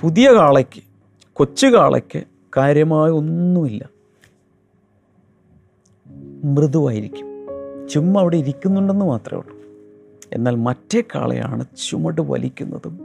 പുതിയ 0.00 0.32
കാളയ്ക്ക് 0.32 0.82
കൊച്ചു 1.32 1.66
കാളയ്ക്ക് 1.66 2.24
കാര്യമായ 2.56 3.10
ഒന്നുമില്ല. 3.10 3.88
മൃദുവായിരിക്കും. 6.44 7.26
ചുമ്മാ 7.88 8.20
അവിടെ 8.20 8.36
ഇരിക്കുന്നുണ്ടെന്ന് 8.36 9.04
മാത്രമേ 9.04 9.40
ഉള്ളൂ. 9.40 9.58
എന്നാൽ 10.32 10.56
മറ്റേ 10.56 11.00
കാളയാണ് 11.00 11.64
ചുമട് 11.88 12.20
വലിക്കുന്നതും 12.20 13.00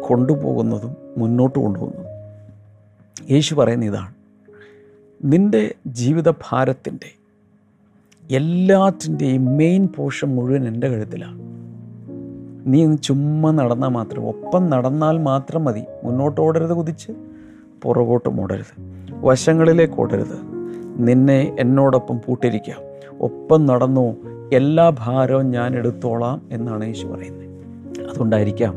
കൊണ്ടുപോകുന്നതും 0.00 0.96
മുന്നോട്ട് 1.18 1.58
കൊണ്ടുപോകുന്നതും. 1.58 2.12
യേശു 3.30 3.54
പറയുന്ന 3.54 3.84
ഇതാണ്. 3.84 4.14
നിന്റെ 5.24 5.74
ജീവിതഭാരത്തിന്റെ 5.86 7.21
എല്ലാത്തിന്റെയും 8.32 9.56
മെയിൻ 9.56 9.88
പോർഷൻ 9.96 10.34
മുഴുവൻ 10.34 10.68
എന്റെ 10.68 10.88
കഴുത്തിലാണ്. 10.88 11.42
നീ 12.66 12.84
ഒന്ന് 12.84 12.98
ചുമ്മാ 13.02 13.50
നടന്നാൽ 13.50 13.88
മാത്രം 13.88 14.28
ഒപ്പം 14.28 14.70
നടന്നാൽ 14.70 15.18
മാത്രം 15.18 15.64
മതി. 15.64 15.84
മുന്നോട്ട് 16.04 16.40
ഓടരുത് 16.40 16.70
കുതിച്ച് 16.70 17.12
പുറകോട്ടും 17.82 18.40
ഓടരുത് 18.40 18.82
വശങ്ങളിലേക്ക് 19.10 19.94
ഓടരുത്. 20.00 20.38
നിന്നെ 20.96 21.56
എന്നോടൊപ്പം 21.60 22.20
പൂട്ടിരിക്കാം. 22.26 22.80
ഒപ്പം 23.20 23.66
നടന്നു 23.66 24.16
എല്ലാ 24.52 24.92
ഭാരവും 24.98 25.50
ഞാൻ 25.50 25.76
എടുത്തോളാം 25.76 26.42
എന്നാണ് 26.52 26.84
യേശു 26.84 27.06
പറയുന്നത്. 27.06 27.46
അതുകൊണ്ടായിരിക്കാം 28.10 28.74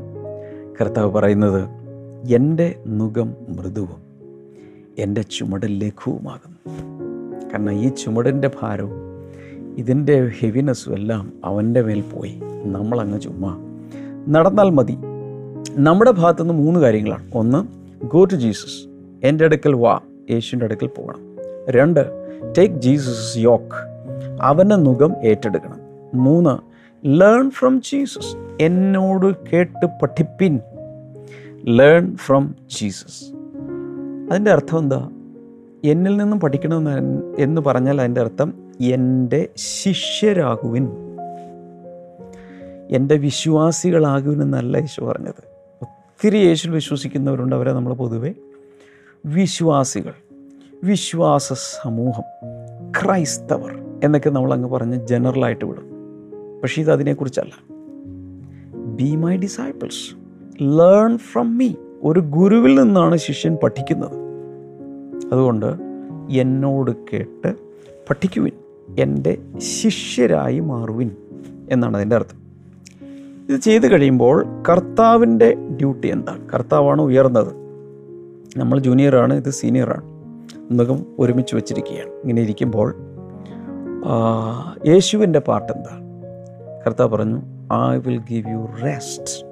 കർത്താവ് 0.82 1.12
പറയുന്നത് 1.12 1.70
എന്റെ 2.34 2.76
മുഖം 2.88 3.36
മൃദുവും 3.50 4.02
എന്റെ 4.98 5.22
ചുമട് 5.22 5.66
ലഘുവുമാകുന്നു. 5.66 6.70
കാരണം 7.52 7.74
ഈ 7.74 7.90
ചുമടിന്റെ 7.90 8.50
ഭാരവും 8.62 9.05
ഇതിന്റെ 9.78 10.32
ഹെവിനെസ്സും 10.40 10.94
എല്ലാം 10.94 11.34
അവന്റെ 11.46 11.82
മേൽ 11.82 12.02
പോയി. 12.02 12.42
നമ്മളങ്ങ് 12.64 13.22
ചുമ്മാ. 13.22 13.58
നടന്നാൽ 14.28 14.70
മതി. 14.70 14.98
നമ്മുടെ 15.72 16.12
ഭാഗത്തു 16.12 16.44
നിന്ന് 16.44 16.54
മൂന്ന് 16.54 16.80
കാര്യങ്ങളാണ്. 16.80 17.32
ഒന്ന് 17.36 17.68
ഗോ 18.06 18.24
ടു 18.24 18.36
ജീസസ് 18.36 18.88
എന്റെ 19.24 19.46
അടുക്കൽ 19.46 19.74
വാ. 19.74 20.00
യേശുവിന്റെ 20.32 20.66
അടുക്കൽ 20.66 20.88
പോകണം. 20.88 21.20
രണ്ട് 21.70 22.00
ടേക്ക് 22.58 22.76
ജീസസ് 22.76 23.38
യോക്ക് 23.38 23.96
അവന്റെ 24.42 24.76
മുഖം 24.76 25.16
ഏറ്റെടുക്കണം. 25.24 25.78
മൂന്ന് 26.14 26.58
ലേൺ 27.08 27.50
ഫ്രം 27.50 27.82
ജീസസ് 27.82 28.64
എന്നോട് 28.64 29.36
കേട്ട് 29.54 29.86
പഠിപ്പിൻ. 29.86 30.60
ലേൺ 31.64 32.16
ഫ്രം 32.16 32.56
ജീസസ് 32.80 33.26
അതിന്റെ 34.32 34.52
അർത്ഥം 34.52 34.78
എന്താ? 34.78 35.10
എന്നിൽ 35.84 36.18
നിന്നും 36.18 36.40
പഠിക്കണമെന്ന് 36.40 37.22
എന്ന് 37.40 37.62
പറഞ്ഞാൽ 37.62 38.02
അതിന്റെ 38.02 38.22
അർത്ഥം 38.22 38.65
എന്റെ 38.82 39.50
ശിഷ്യരാകുവിൻ. 39.58 40.90
എന്റെ 42.90 43.16
വിശ്വാസികളാകുവിൻ 43.16 44.42
എന്നല്ല 44.42 44.78
യേശു 44.78 45.02
പറഞ്ഞത്. 45.02 45.44
ഒത്തിരി 45.82 46.38
യേശുവിൽ 46.38 46.76
വിശ്വസിക്കുന്നവരുണ്ട്. 46.76 47.56
അവരെ 47.56 47.74
നമ്മൾ 47.74 47.94
പൊതുവെ. 47.94 48.34
വിശ്വാസികൾ. 49.26 50.14
വിശ്വാസ 50.84 51.54
സമൂഹം. 51.54 52.24
ക്രൈസ്തവർ 53.02 54.00
എന്നൊക്കെ 54.04 54.30
നമ്മൾ 54.30 54.54
അങ്ങ് 54.54 54.70
പറഞ്ഞ് 54.70 55.08
ജനറലായിട്ട് 55.08 55.66
വിടും. 55.66 55.84
പക്ഷേ 56.62 56.82
ഇത് 56.82 56.92
അതിനെക്കുറിച്ചല്ല. 56.92 57.52
Be 58.76 59.16
my 59.16 59.38
disciples 59.38 60.16
learn 60.64 61.18
from 61.18 61.58
me 61.58 61.74
ഒരു 62.04 62.20
ഗുരുവിൽ 62.20 62.82
നിന്നാണ് 62.82 63.18
ശിഷ്യൻ 63.18 63.58
പഠിക്കുന്നത്. 63.64 64.18
അതുകൊണ്ട് 65.32 65.66
എന്നോട് 66.32 66.92
കേട്ട് 67.14 67.56
പഠിക്കുവിൻ. 68.10 68.65
എന്റെ 69.00 69.38
ശിഷ്യരായി 69.58 70.60
മാറുവിൻ 70.60 71.12
എന്നാണ് 71.72 71.98
അതിന്റെ 71.98 72.16
അർത്ഥം. 72.16 72.46
ഇത് 73.50 73.60
ചെയ്തു 73.60 73.88
കഴിയുമ്പോൾ 73.88 74.64
കർത്താവിന്റെ 74.70 75.54
ഡ്യൂട്ടി 75.54 76.08
എന്താണ് 76.08 76.50
കർത്താവാണ് 76.50 77.02
ഉയർന്നത്. 77.02 77.54
നമ്മൾ 78.58 78.80
ജൂനിയറാണ് 78.80 79.34
ഇത് 79.34 79.50
സീനിയറാണ്. 79.50 80.04
എന്നതും 80.70 81.16
ഒരുമിച്ച് 81.20 81.56
വെച്ചിരിക്കുകയാണ്. 81.56 82.10
ഇങ്ങനെ 82.10 82.42
ഇരിക്കുമ്പോൾ 82.42 82.96
യേശുവിന്റെ 84.88 85.40
പാട്ട് 85.40 85.72
എന്താണ് 85.72 86.06
കർത്താവ് 86.86 87.10
പറഞ്ഞു 87.10 87.42
I 87.94 87.98
will 87.98 88.18
give 88.18 88.50
you 88.50 88.68
rest 88.84 89.48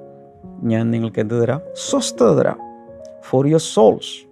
ഞാൻ 0.62 0.90
നിങ്ങൾക്ക് 0.90 1.20
എന്ത് 1.20 1.42
തരാം? 1.42 1.60
സ്വസ്ഥത 1.88 2.32
തരാം. 2.32 2.58
ഫോർ 3.22 3.46
യുവർ 3.46 3.60
സോൾസ് 3.60 4.26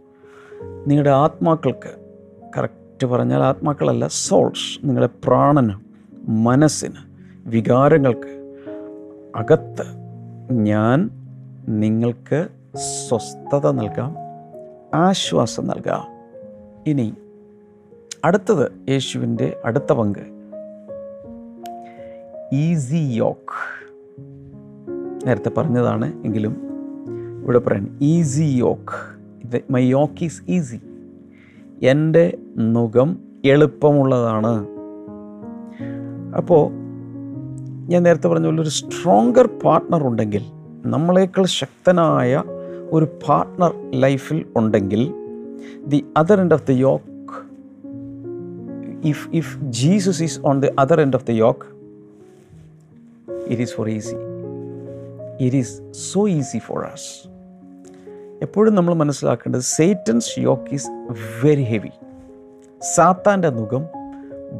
നിങ്ങളുടെ 0.86 1.10
ആത്മാക്കൾക്ക് 1.10 1.90
കറക്റ്റ് 2.58 2.81
പറഞ്ഞാൽ 3.06 3.42
ആത്മാക്കളല്ല 3.42 4.06
സോൾസ് 4.06 4.86
നിങ്ങളുടെ 4.86 5.12
പ്രാണന് 5.24 5.72
മനസ്സിന് 6.28 6.94
വികാരങ്ങൾക്ക് 7.46 8.32
അകത്ത് 9.36 9.86
ഞാൻ 10.50 11.10
നിങ്ങൾക്ക് 11.68 12.48
സ്വസ്ഥത 13.08 13.70
നൽകാം 13.70 14.16
ആശ്വാസം 14.94 15.66
നൽകാം. 15.66 16.06
ഇനി 16.86 17.14
അടുത്തത് 18.24 18.90
യേശുവിന്റെ 18.90 19.56
അടുത്ത 19.64 19.92
പങ്ക്. 19.92 20.32
ഈസി 22.52 23.12
യോക്ക് 23.14 23.58
നേരത്തെ 25.26 25.48
പറഞ്ഞതാണ് 25.48 26.24
എങ്കിലും 26.24 26.56
ഇവിടെ 27.42 27.58
പറയാൻ 27.58 27.98
easy 28.02 28.42
yoke 28.42 29.62
my 29.70 29.86
yoke 29.86 30.24
is 30.24 30.42
easy 30.48 30.80
എന്റെ 31.82 32.38
നുകം 32.56 33.16
എളുപ്പമുള്ളതാണ്. 33.44 34.66
അപ്പോൾ 36.36 36.70
ഞാൻ 37.88 38.02
നേരത്തെ 38.02 38.28
പറഞ്ഞ 38.28 38.44
പോലെ 38.44 38.60
ഒരു 38.60 38.68
സ്ട്രോങ്കർ 38.68 39.46
പാർട്ട്ണർ 39.46 40.02
ഉണ്ടെങ്കിൽ 40.02 40.42
നമ്മളേക്കാൾ 40.84 41.44
ശക്തനായ 41.44 42.42
ഒരു 42.90 43.04
പാർട്ട്ണർ 43.04 43.72
ലൈഫിൽ 43.94 44.44
ഉണ്ടെങ്കിൽ 44.56 45.12
the 45.86 46.04
other 46.16 46.40
end 46.40 46.54
of 46.54 46.66
the 46.66 46.72
yoke 46.72 47.08
if 49.06 49.28
if 49.32 49.58
Jesus 49.64 50.22
is 50.22 50.40
on 50.44 50.60
the 50.60 50.70
other 50.78 51.00
end 51.00 51.14
of 51.14 51.26
the 51.26 51.32
yoke 51.32 51.66
it 53.50 53.62
is 53.62 53.74
for 53.74 53.88
easy 53.88 54.16
it 55.40 55.56
is 55.56 55.82
so 55.92 56.28
easy 56.28 56.58
for 56.58 56.84
us 56.84 57.31
എപ്പോഴും 58.42 58.74
നമ്മൾ 58.74 58.94
മനസ്സിലാക്കേണ്ടത് 58.94 59.60
Satan's 59.60 60.40
yoke 60.40 60.74
is 60.74 60.86
very 61.44 61.62
heavy 61.62 61.88
സാത്താന്റെ 62.94 63.48
മുഖം 63.48 63.86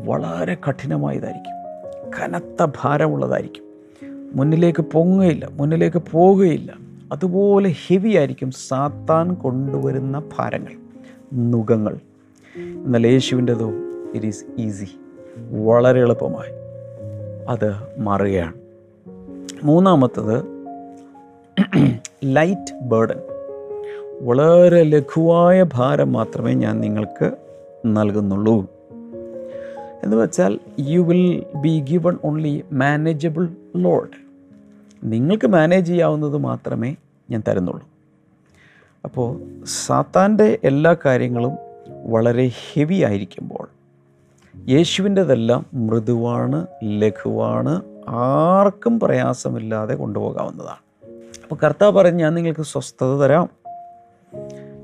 വളരെ 0.05 0.57
കഠിനമായതായിരിക്കും. 0.69 1.53
കനത്ത 2.21 2.73
ഭാരമുള്ളതായിരിക്കും. 2.83 3.65
മുന്നിലേക്ക് 4.37 4.83
പൊങ്ങുകയില്ല 4.83 5.49
മുന്നിലേക്ക് 5.53 6.03
പോവുകയില്ല. 6.11 6.73
അതുപോലെ 7.13 7.75
ഹെവി 7.87 8.17
ആയിരിക്കും 8.17 8.51
സാത്താൻ 8.51 9.35
കൊണ്ടുവരുന്ന 9.35 10.23
ഭാരങ്ങൾ 10.39 10.73
നുഖങ്ങൾ. 11.35 11.99
എന്നാൽ 12.57 13.07
യേശുവിന്റെതോ 13.07 13.71
ഇറ്റ് 14.15 14.27
ഈസ് 14.27 14.45
ഈസി 14.59 14.87
വളരെ 15.65 16.01
എളുപ്പമായി 16.01 16.53
അത് 17.49 17.75
മാറുകയാണ്. 17.99 18.55
മൂന്നാമത്തത് 19.65 20.45
ലൈറ്റ് 22.25 22.75
ബേർഡൻ 22.83 23.32
വളരെ 24.23 24.83
ലഘുവായ 24.83 25.65
ഭാരം 25.75 26.13
മാത്രമേ 26.13 26.55
ഞാൻ 26.55 26.81
നിങ്ങൾക്ക് 26.81 27.33
നൽകുന്നുള്ളൂ. 27.87 28.67
എന്ന് 30.03 30.17
വെച്ചാൽ 30.17 30.59
you 30.81 31.01
will 31.01 31.45
be 31.57 31.85
given 31.91 32.19
only 32.25 32.65
manageable 32.73 33.49
load 33.77 34.09
നിങ്ങൾക്ക് 35.05 35.47
മാനേജ് 35.47 35.87
ചെയ്യാവുന്നത് 35.87 36.37
മാത്രമേ 36.37 36.97
ഞാൻ 37.31 37.43
തരുന്നുള്ളൂ. 37.49 37.89
അപ്പോൾ 39.05 39.41
സാത്താന്റെ 39.87 40.59
എല്ലാ 40.65 40.97
കാര്യങ്ങളും 41.07 41.53
വളരെ 42.11 42.51
ഹെവി 42.73 42.95
ആയിരിക്കുമ്പോൾ 42.95 43.69
യേശുവിന്റെതെല്ലാം 44.69 45.67
മൃദുവാണ് 45.75 46.67
ലഘുവാണ് 46.85 47.83
ആർക്കും 48.09 49.01
പ്രയാസമില്ലാതെ 49.01 49.95
കൊണ്ടുപോകാവുന്നതാണ്. 49.95 51.11
അപ്പോൾ 51.43 51.65
കർത്താവ് 51.65 51.93
പറഞ്ഞ് 51.93 52.19
ഞാൻ 52.19 52.35
നിങ്ങൾക്ക് 52.35 52.61
സ്വസ്ഥത 52.61 53.17
തരാം. 53.19 53.62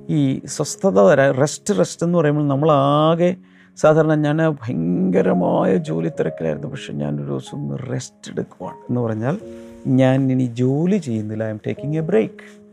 ഈ 0.08 0.40
സ്വസ്ഥത 0.46 1.08
തരാം 1.08 1.34
റെസ്റ്റ് 1.34 1.78
റെസ്റ്റ് 1.78 2.06
എന്ന് 2.06 2.18
പറയുമ്പോൾ 2.18 2.48
നമ്മളാകെ 2.48 3.36
സാധാരണ 3.76 4.14
ഞാൻ 4.14 4.50
ഭയങ്കരമായ 4.50 5.76
ജോലി 5.76 6.08
തിരക്കിലായിരുന്നു. 6.08 6.68
പക്ഷെ 6.68 6.92
ഞാനൊരു 6.92 7.22
ദിവസം 7.22 7.76
റെസ്റ്റ് 7.76 8.30
എടുക്കുവാണ് 8.30 8.76
എന്ന് 8.76 9.00
പറഞ്ഞാൽ 9.00 9.38
ഞാൻ 9.86 10.32
ഇനി 10.32 10.46
ജോലി 10.46 10.96
ചെയ്യുന്നില്ല. 10.96 11.44
I 11.44 11.48
am 11.48 11.60
taking 11.66 11.98
a 11.98 12.00
break 12.00 12.68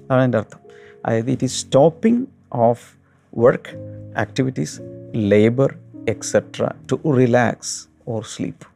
അതാണ് 0.00 0.24
എന്റെ 0.24 0.38
അർത്ഥം. 0.38 0.58
അതായത് 1.06 1.30
it 1.30 1.44
is 1.44 1.60
stopping 1.60 2.26
of 2.52 2.82
work 3.38 3.76
activities 4.18 4.80
labour 5.14 5.74
etcetera 6.08 6.70
to 6.92 7.12
relax 7.12 7.88
or 8.08 8.24
sleep 8.24 8.66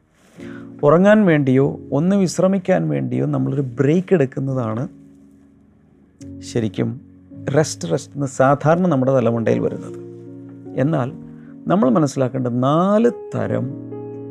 ഉറങ്ങാൻ 0.85 1.25
വേണ്ടിയോ 1.25 1.79
ഒന്ന് 1.91 2.15
വിശ്രമിക്കാൻ 2.15 2.89
വേണ്ടിയോ 2.89 3.25
നമ്മളൊരു 3.25 3.61
ബ്രേക്ക് 3.61 4.13
എടുക്കുന്നതാണ് 4.13 4.87
ശരിക്കും 6.41 7.04
റെസ്റ്റ് 7.51 7.91
റെസ്റ്റ് 7.91 8.13
എന്ന് 8.15 8.27
സാധാരണ 8.27 8.87
നമ്മുടെ 8.87 9.15
തലമുണ്ടയിൽ 9.15 9.59
വരുന്നത്. 9.59 9.95
എന്നാൽ 10.79 11.11
നമ്മൾ 11.67 11.89
മനസ്സിലാക്കേണ്ട 11.89 12.47
നാല് 12.47 13.11
തരം 13.35 13.69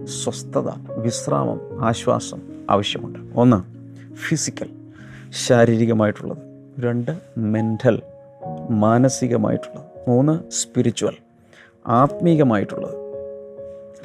സ്വസ്ഥത 0.04 0.68
വിശ്രാമം 0.98 1.84
ആശ്വാസം 1.84 2.66
ആവശ്യമുണ്ട്. 2.70 3.18
ഒന്ന് 3.34 3.62
ഫിസിക്കൽ 4.14 4.70
ശാരീരികമായിട്ടുള്ളത്. 5.30 6.38
രണ്ട് 6.78 7.18
മെന്റൽ 7.38 8.02
മാനസികമായിട്ടുള്ളത്. 8.70 10.10
മൂന്ന് 10.10 10.50
സ്പിരിച്വൽ 10.50 11.16
ആത്മീകമായിട്ടുള്ളത്. 11.86 12.94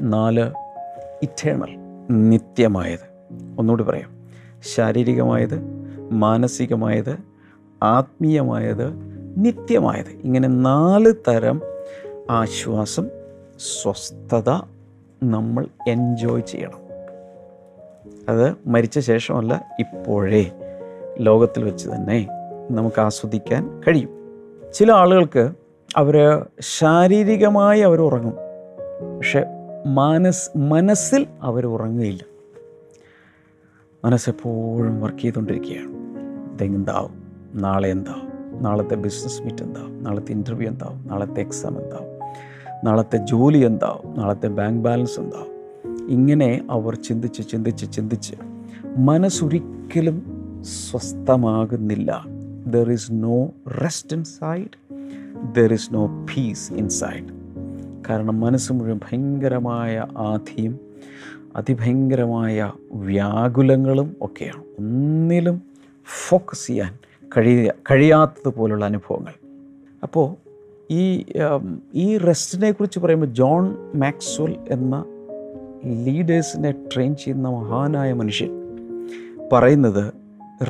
നാല് 0.02 0.52
ഇറ്റേണൽ 1.22 1.78
നിത്യമായത്. 2.10 3.34
ഒന്നുകൂടി 3.60 3.84
പറയാം. 3.84 4.19
ശാരീരികമായത് 4.76 5.60
മാനസികമായത് 6.12 7.29
ആത്മീയമായത് 7.84 8.94
നിത്യമായത്. 9.38 10.10
ഇങ്ങനെ 10.24 10.48
നാല് 10.48 11.13
തരം 11.28 11.62
ആശ്വാസം 12.30 13.10
സ്വസ്ഥത 13.58 14.50
നമ്മൾ 15.24 15.68
എൻജോയ് 15.88 16.42
ചെയ്യണം. 16.42 16.89
അത് 18.30 18.56
മരിച്ച 18.68 19.00
ശേഷമല്ല 19.00 19.76
ഇപ്പോഴേ 19.80 20.52
ലോകത്തിൽ 21.20 21.63
വെച്ച് 21.63 21.89
തന്നെ 21.89 22.28
നമുക്ക് 22.72 23.02
ആസ്വദിക്കാൻ 23.02 23.82
കഴിയും. 23.88 24.10
ചില 24.74 24.92
ആളുകൾക്ക് 24.92 25.52
അവർ 25.96 26.46
ശാരീരികമായി 26.62 27.80
അവർ 27.80 28.02
ഉറങ്ങും. 28.02 28.36
പക്ഷെ 29.18 29.46
മനസ് 29.86 30.58
മനസ്സിൽ 30.58 31.28
അവർ 31.42 31.65
ഉറങ്ങുകയില്ല. 31.65 32.24
മനസ്സെപ്പോഴും 34.06 35.02
വർക്ക് 35.02 35.18
ചെയ്തുകൊണ്ടിരിക്കുകയാണ്. 35.18 35.89
ഇതെന്താവും 36.54 37.19
നാളെ 37.56 37.90
എന്താവും 37.90 38.30
നാളത്തെ 38.62 38.96
ബിസിനസ് 38.96 39.42
മീറ്റ് 39.42 39.64
എന്താവും 39.64 40.04
നാളത്തെ 40.04 40.32
ഇന്റർവ്യൂ 40.32 40.70
എന്താവും 40.70 41.08
നാളത്തെ 41.08 41.40
എക്സാം 41.40 41.84
എന്താവും 41.84 42.20
നാളത്തെ 42.84 43.18
ജോലി 43.18 43.58
എന്താവും 43.58 44.18
നാളത്തെ 44.18 44.48
ബാങ്ക് 44.48 44.84
ബാലൻസ് 44.84 45.20
എന്താവും 45.20 45.60
ഇങ്ങനെ 46.10 46.68
അവർ 46.70 46.96
ചിന്തിച്ച് 46.96 47.50
ചിന്തിച്ച് 47.50 47.92
ചിന്തിച്ച് 47.92 48.36
മനസ്സൊരിക്കലും 48.98 50.40
സ്വസ്ഥമാകുന്നില്ല. 50.64 52.26
There 52.68 52.92
is 52.92 53.12
no 53.12 53.50
rest 53.82 54.16
inside 54.24 54.96
there 55.56 55.74
is 55.74 55.94
no 55.94 56.08
peace 56.08 56.74
inside 56.74 57.40
കാരണം 58.10 58.40
മനസ്സ് 58.40 58.74
മുഴുവൻ 58.74 58.98
ഭയങ്കരമായ 58.98 60.06
ആധിയും 60.18 60.80
അതിഭയങ്കരമായ 61.56 62.72
വ്യാകുലങ്ങളും 62.92 64.16
ഒക്കെയാണ്. 64.22 64.64
ഒന്നിലും 64.80 65.62
ഫോക്കസ് 66.30 66.68
ചെയ്യാൻ 66.68 66.98
കഴിയ 67.38 67.72
കഴിയാത്തതുപോലുള്ള 67.92 68.86
അനുഭവങ്ങൾ. 68.86 69.34
അപ്പോൾ 70.04 70.28
ഈ 70.92 71.26
ഈ 71.94 72.18
റെസ്റ്റിനെ 72.18 72.72
കുറിച്ച് 72.72 73.00
പറയുമ്പോൾ 73.00 73.26
ജോൺ 73.26 73.78
മാക്സ്വൽ 73.96 74.56
എന്ന 74.70 75.06
ലീഡേഴ്സിനെ 75.86 76.72
ട്രെയിൻ 76.72 77.15
ചെയ്യുന്ന 77.15 77.50
മഹാനായ 77.50 78.13
മനുഷ്യൻ 78.13 78.52
പറയുന്നത് 79.54 80.13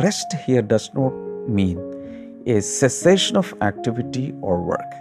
rest 0.04 0.38
here 0.45 0.63
does 0.67 0.91
not 0.95 1.17
mean 1.52 1.78
a 2.48 2.60
cessation 2.60 3.38
of 3.38 3.56
activity 3.63 4.34
or 4.43 4.60
work 4.72 4.98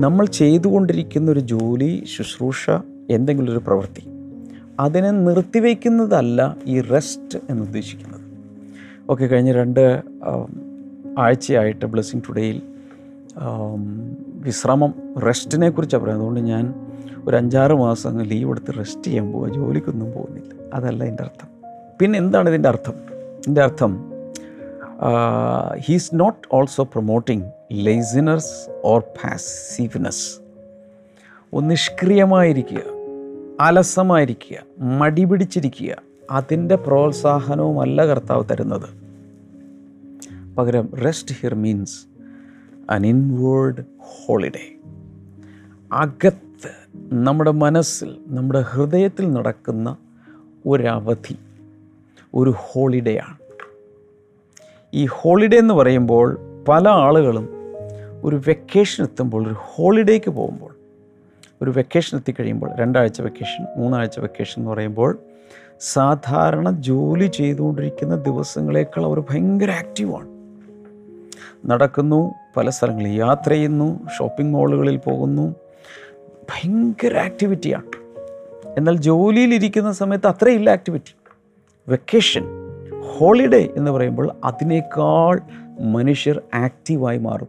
നമ്മൾ 0.00 0.26
ചെയ്തുകൊണ്ടിരിക്കുന്ന 0.26 1.30
ഒരു 1.30 1.40
ജോലി 1.40 2.04
ശുശ്രൂഷ 2.16 2.70
എന്തെങ്കിലും 3.10 3.52
ഒരു 3.52 3.58
പ്രവൃത്തി 3.58 4.04
അതിനെ 4.80 5.10
നിർത്തിവെക്കുന്നതല്ല 5.10 6.56
ഈ 6.66 6.80
റെസ്റ്റ് 6.80 7.38
എന്ന് 7.50 7.64
ഉദ്ദേശിക്കുന്നത് 9.10 9.34
കഴിഞ്ഞ് 9.34 9.52
രണ്ട് 9.54 10.02
ആഴ്ചയായിട്ട് 11.18 11.84
ബ്ലെസ്സിങ് 11.84 12.22
ടുഡേയിൽ 12.28 12.62
വിശ്രമം 14.30 14.94
റെസ്റ്റിനെ 15.26 15.70
കുറിച്ചാണ് 15.70 16.02
പറയുന്നത്. 16.02 16.28
അതുകൊണ്ട് 16.28 16.50
ഞാൻ 16.50 16.74
ഒരു 17.28 17.36
അഞ്ചാറ് 17.36 17.72
മാസം 17.72 18.22
ലീവ് 18.22 18.50
എടുത്ത് 18.50 18.78
റെസ്റ്റ് 18.78 19.02
ചെയ്യാൻ 19.02 19.32
പോവുക 19.32 19.52
ജോലിക്കൊന്നും 19.52 20.12
പോകുന്നില്ല. 20.12 20.50
അതല്ല 20.74 21.04
എന്റെ 21.04 21.22
അർത്ഥം. 21.22 21.48
പിന്നെ 22.00 22.18
എന്താണ് 22.18 22.48
ഇതിന്റെ 22.48 22.68
അർത്ഥം? 22.68 22.94
ഇതിന്റെ 23.38 23.62
അർത്ഥം 23.62 24.12
he's 25.76 26.10
not 26.14 26.48
also 26.52 26.84
promoting 26.84 27.42
laziness 27.72 28.70
or 28.84 29.00
passiveness 29.00 30.40
ഒന്ന് 31.52 31.70
നിഷ്ക്രിയമായിരിക്കുക 31.70 32.82
അലസമായിരിക്കുക 33.60 34.56
മടി 34.78 35.24
പിടിച്ചിരിക്കുക 35.24 35.96
അതിന്റെ 36.30 36.74
പ്രോത്സാഹനവുമല്ല 36.74 38.06
കർത്താവ് 38.06 38.44
തരുന്നത്. 38.50 38.97
പകരം 40.58 40.90
rest 41.04 41.34
here 41.34 41.54
means 41.54 42.06
an 42.90 43.06
inward 43.06 43.82
holiday 43.98 44.72
അകത്ത് 45.92 46.70
നമ്മുടെ 47.12 47.50
മനസ്സിൽ 47.50 48.18
നമ്മുടെ 48.26 48.60
ഹൃദയത്തിൽ 48.60 49.32
നടക്കുന്ന 49.32 49.96
ഒരവധി 50.66 51.36
ഒരു 52.34 52.54
ഹോളിഡേ 52.56 53.16
ആണ്. 53.16 53.36
ഈ 54.94 55.06
ഹോളിഡേ 55.06 55.58
എന്ന് 55.58 55.74
പറയുമ്പോൾ 55.74 56.40
പല 56.68 56.88
ആളുകളും 56.88 57.48
ഒരു 58.24 58.40
വെക്കേഷൻ 58.46 59.04
എത്തുമ്പോൾ 59.04 59.46
ഒരു 59.46 59.54
ഹോളിഡേക്ക് 59.58 60.30
പോകുമ്പോൾ 60.30 60.74
ഒരു 61.62 61.70
വെക്കേഷൻ 61.70 62.18
എത്തിക്കഴിയുമ്പോൾ 62.18 62.76
രണ്ടാഴ്ച 62.76 63.20
വെക്കേഷൻ 63.20 63.66
മൂന്നാഴ്ച 63.76 64.20
വെക്കേഷൻ 64.20 64.60
എന്ന് 64.60 64.70
പറയുമ്പോൾ 64.70 65.18
സാധാരണ 65.80 66.70
ജോലി 66.70 67.26
ചെയ്തുകൊണ്ടിരിക്കുന്ന 67.26 68.16
ദിവസങ്ങളേക്കാൾ 68.16 69.04
അവർ 69.04 69.20
ഭയങ്കര 69.20 69.70
ആക്റ്റീവാണ് 69.70 70.37
നടക്കുന്നു 71.66 72.34
പല 72.56 72.70
സ്ഥലങ്ങളിൽ 72.70 73.08
യാത്ര 73.08 73.50
ചെയ്യുന്നു 73.50 74.00
ഷോപ്പിംഗ് 74.18 74.54
മാളുകളിൽ 74.54 74.96
പോകുന്നു. 74.96 75.54
ഭയങ്കര 76.50 77.16
ആക്ടിവിറ്റിയാണ്. 77.16 78.08
എന്നാൽ 78.78 78.96
ജോലിയിലിരിക്കുന്ന 78.96 79.92
സമയത്ത് 79.92 80.26
അത്രയില്ല 80.26 80.70
ആക്ടിവിറ്റി. 80.70 81.16
വെക്കേഷൻ 81.88 82.44
ഹോളിഡേ 83.00 83.68
എന്ന് 83.76 83.90
പറയുമ്പോൾ 83.90 84.30
അതിനേക്കാൾ 84.44 85.40
മനുഷ്യർ 85.80 86.42
ആക്റ്റീവായി 86.54 87.18
മാറും. 87.18 87.48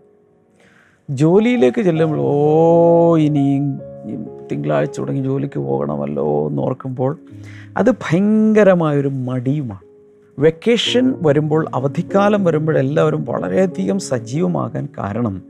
ജോലിയിലേക്ക് 1.10 1.82
ചെല്ലുമ്പോൾ 1.82 2.18
ഓ 2.20 3.18
ഇനി 3.18 3.62
തിങ്കളാഴ്ച 4.52 5.00
തുടങ്ങി 5.00 5.22
ജോലിക്ക് 5.22 5.60
പോകണമല്ലോ 5.60 6.48
എന്ന് 6.48 6.62
ഓർക്കുമ്പോൾ 6.62 7.20
അത് 7.78 7.92
ഭയങ്കരമായൊരു 7.92 9.08
മടിയുമാണ്. 9.08 9.89
വെക്കേഷൻ 10.40 11.16
വരുമ്പോൾ 11.22 11.66
അവധിക്കാലം 11.74 12.44
വരുമ്പോൾ 12.44 12.78
എല്ലാവരും 12.78 13.26
വളരെയധികം 13.26 14.00
സജീവമാകാൻ 14.00 14.88
കാരണം 14.98 15.42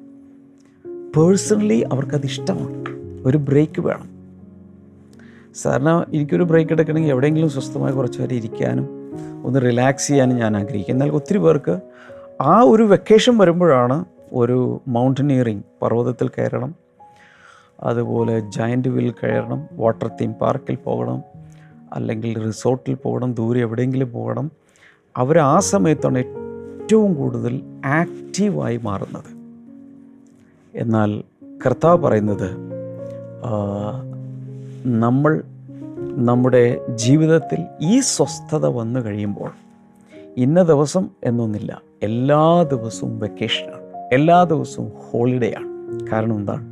പേഴ്സണലി 1.18 1.80
അവർക്കത് 1.92 2.26
ഇഷ്ടമാണ്. 2.26 2.86
ഒരു 3.28 3.38
ബ്രേക്ക് 3.38 3.82
വേണം. 3.82 4.10
സാധാരണ 5.56 6.06
എനിക്കൊരു 6.14 6.44
ബ്രേക്ക് 6.44 6.72
എടുക്കണമെങ്കിൽ 6.72 7.10
എവിടെയെങ്കിലും 7.10 7.50
സ്വസ്ഥമായി 7.50 7.94
കുറച്ച് 7.94 8.20
നേരം 8.20 8.36
ഇരിക്കാനും 8.36 8.88
ഒന്ന് 9.44 9.62
റിലാക്സ് 9.62 10.08
ചെയ്യാനും 10.08 10.38
ഞാൻ 10.38 10.58
ആഗ്രഹിക്കും. 10.58 10.94
എന്നാൽ 10.94 11.10
ഒത്തിരി 11.10 11.38
പേർക്ക് 11.38 11.80
ആ 12.42 12.62
ഒരു 12.62 12.84
വെക്കേഷൻ 12.84 13.38
വരുമ്പോഴാണ് 13.38 14.06
ഒരു 14.34 14.82
മൗണ്ടനിയറിങ് 14.88 15.62
പർവതത്തിൽ 15.82 16.28
കയറണം 16.28 16.76
അതുപോലെ 17.80 18.40
ജയന്റ് 18.40 18.88
വിൽ 18.88 19.12
കയറണം 19.12 19.68
വാട്ടർ 19.72 20.08
തീം 20.08 20.34
പാർക്കിൽ 20.34 20.76
പോകണം 20.76 21.24
അല്ലെങ്കിൽ 21.94 22.46
റിസോർട്ടിൽ 22.46 22.94
പോകണം 22.94 23.34
ദൂരെ 23.34 23.62
എവിടെയെങ്കിലും 23.62 24.12
പോകണം 24.12 24.59
അവർ 25.20 25.38
ആ 25.40 25.60
സമയത്താണ് 25.60 26.18
ഏറ്റവും 26.18 27.14
കൂടുതൽ 27.14 27.54
ആക്റ്റീവായി 27.86 28.78
മാറുന്നത്. 28.84 29.32
എന്നാൽ 30.74 31.10
കർത്താവ് 31.66 32.00
പറയുന്നത് 32.04 32.50
നമ്മൾ 35.00 35.34
നമ്മുടെ 36.28 36.64
ജീവിതത്തിൽ 36.96 37.62
ഈ 37.82 38.00
സ്വസ്ഥത 38.00 38.66
വന്നു 38.66 39.00
കഴിയുമ്പോൾ 39.06 39.52
ഇന്ന 40.38 40.60
ദിവസം 40.64 41.10
എന്നൊന്നില്ല 41.24 41.82
എല്ലാ 42.04 42.64
ദിവസവും 42.64 43.20
വെക്കേഷനാണ് 43.20 43.86
എല്ലാ 44.14 44.38
ദിവസവും 44.44 44.90
ഹോളിഡേ 45.06 45.50
ആണ് 45.58 45.70
കാരണം 46.12 46.36
എന്താണ്? 46.36 46.66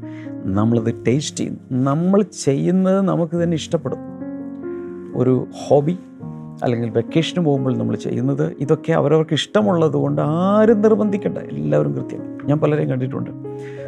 നമ്മളത് 0.58 0.92
ടേസ്റ്റ് 1.08 1.40
ചെയ്യുന്നു. 1.40 1.84
നമ്മൾ 1.90 2.20
ചെയ്യുന്നത് 2.44 3.00
നമുക്ക് 3.02 3.44
തന്നെ 3.44 3.56
ഇഷ്ടപ്പെടും 3.56 4.04
ഒരു 5.16 5.48
ഹോബി 5.64 5.96
അല്ലെങ്കിൽ 6.64 6.90
വെക്കേഷന് 6.90 7.46
പോകുമ്പോൾ 7.46 7.78
നമ്മൾ 7.78 7.96
ചെയ്യുന്നത് 7.96 8.56
ഇതൊക്കെ 8.60 8.92
അവരവർക്ക് 8.92 9.34
ഇഷ്ടമുള്ളത് 9.34 9.94
കൊണ്ട് 9.94 10.22
ആരും 10.22 10.82
നിർബന്ധിക്കണ്ട. 10.82 11.38
എല്ലാവരും 11.38 11.94
കൃത്യം. 11.94 12.38
ഞാൻ 12.44 12.60
പലരെയും 12.60 12.90
കണ്ടിട്ടുണ്ട്. 12.90 13.32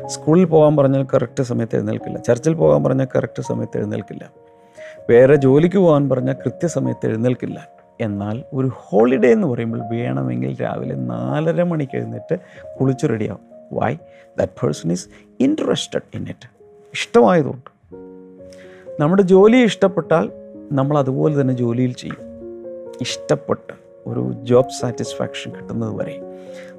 സ്കൂളിൽ 0.08 0.46
പോകാൻ 0.46 0.78
പറഞ്ഞാൽ 0.78 1.06
കറക്റ്റ് 1.14 1.44
സമയത്ത് 1.44 1.76
എഴുന്നേൽക്കില്ല. 1.76 2.20
ചർച്ചിൽ 2.20 2.54
പോകാൻ 2.54 2.84
പറഞ്ഞാൽ 2.84 3.08
കറക്റ്റ് 3.16 3.44
സമയത്ത് 3.44 3.78
എഴുന്നേൽക്കില്ല. 3.78 4.32
വേറെ 5.10 5.36
ജോലിക്ക് 5.36 5.78
പോകാൻ 5.78 6.10
പറഞ്ഞാൽ 6.10 6.34
കൃത്യസമയത്ത് 6.34 7.08
എഴുന്നേൽക്കില്ല. 7.08 7.68
എന്നാൽ 8.02 8.44
ഒരു 8.54 8.72
ഹോളിഡേ 8.74 9.32
എന്ന് 9.32 9.48
പറയുമ്പോൾ 9.48 9.82
വേണമെങ്കിൽ 9.92 10.62
രാവിലെ 10.62 10.96
നാലര 10.96 11.64
മണിക്ക് 11.64 11.98
എഴുന്നേറ്റ് 11.98 12.40
കുളിച്ച് 12.80 13.08
റെഡിയാവും 13.10 13.40
why 13.74 13.96
that 14.38 14.52
person 14.64 14.92
is 14.92 15.08
interested 15.40 16.02
in 16.14 16.22
it 16.22 16.50
ഇഷ്ടമായതുകൊണ്ട്. 16.94 17.70
നമ്മുടെ 19.02 19.22
ജോലി 19.22 19.58
ഇഷ്ടപ്പെട്ടാൽ 19.58 20.32
നമ്മൾ 20.72 20.98
അതുപോലെ 20.98 21.42
തന്നെ 21.42 21.54
ജോലിയിൽ 21.54 21.94
ചെയ്യും. 21.94 22.29
ഇഷ്ടപ്പെട്ട് 23.02 23.74
ഒരു 24.08 24.34
ജോബ് 24.44 24.82
സാറ്റിസ്ഫാക്ഷൻ 24.82 25.52
കിട്ടുന്നത് 25.52 25.96
വരെ 25.96 26.22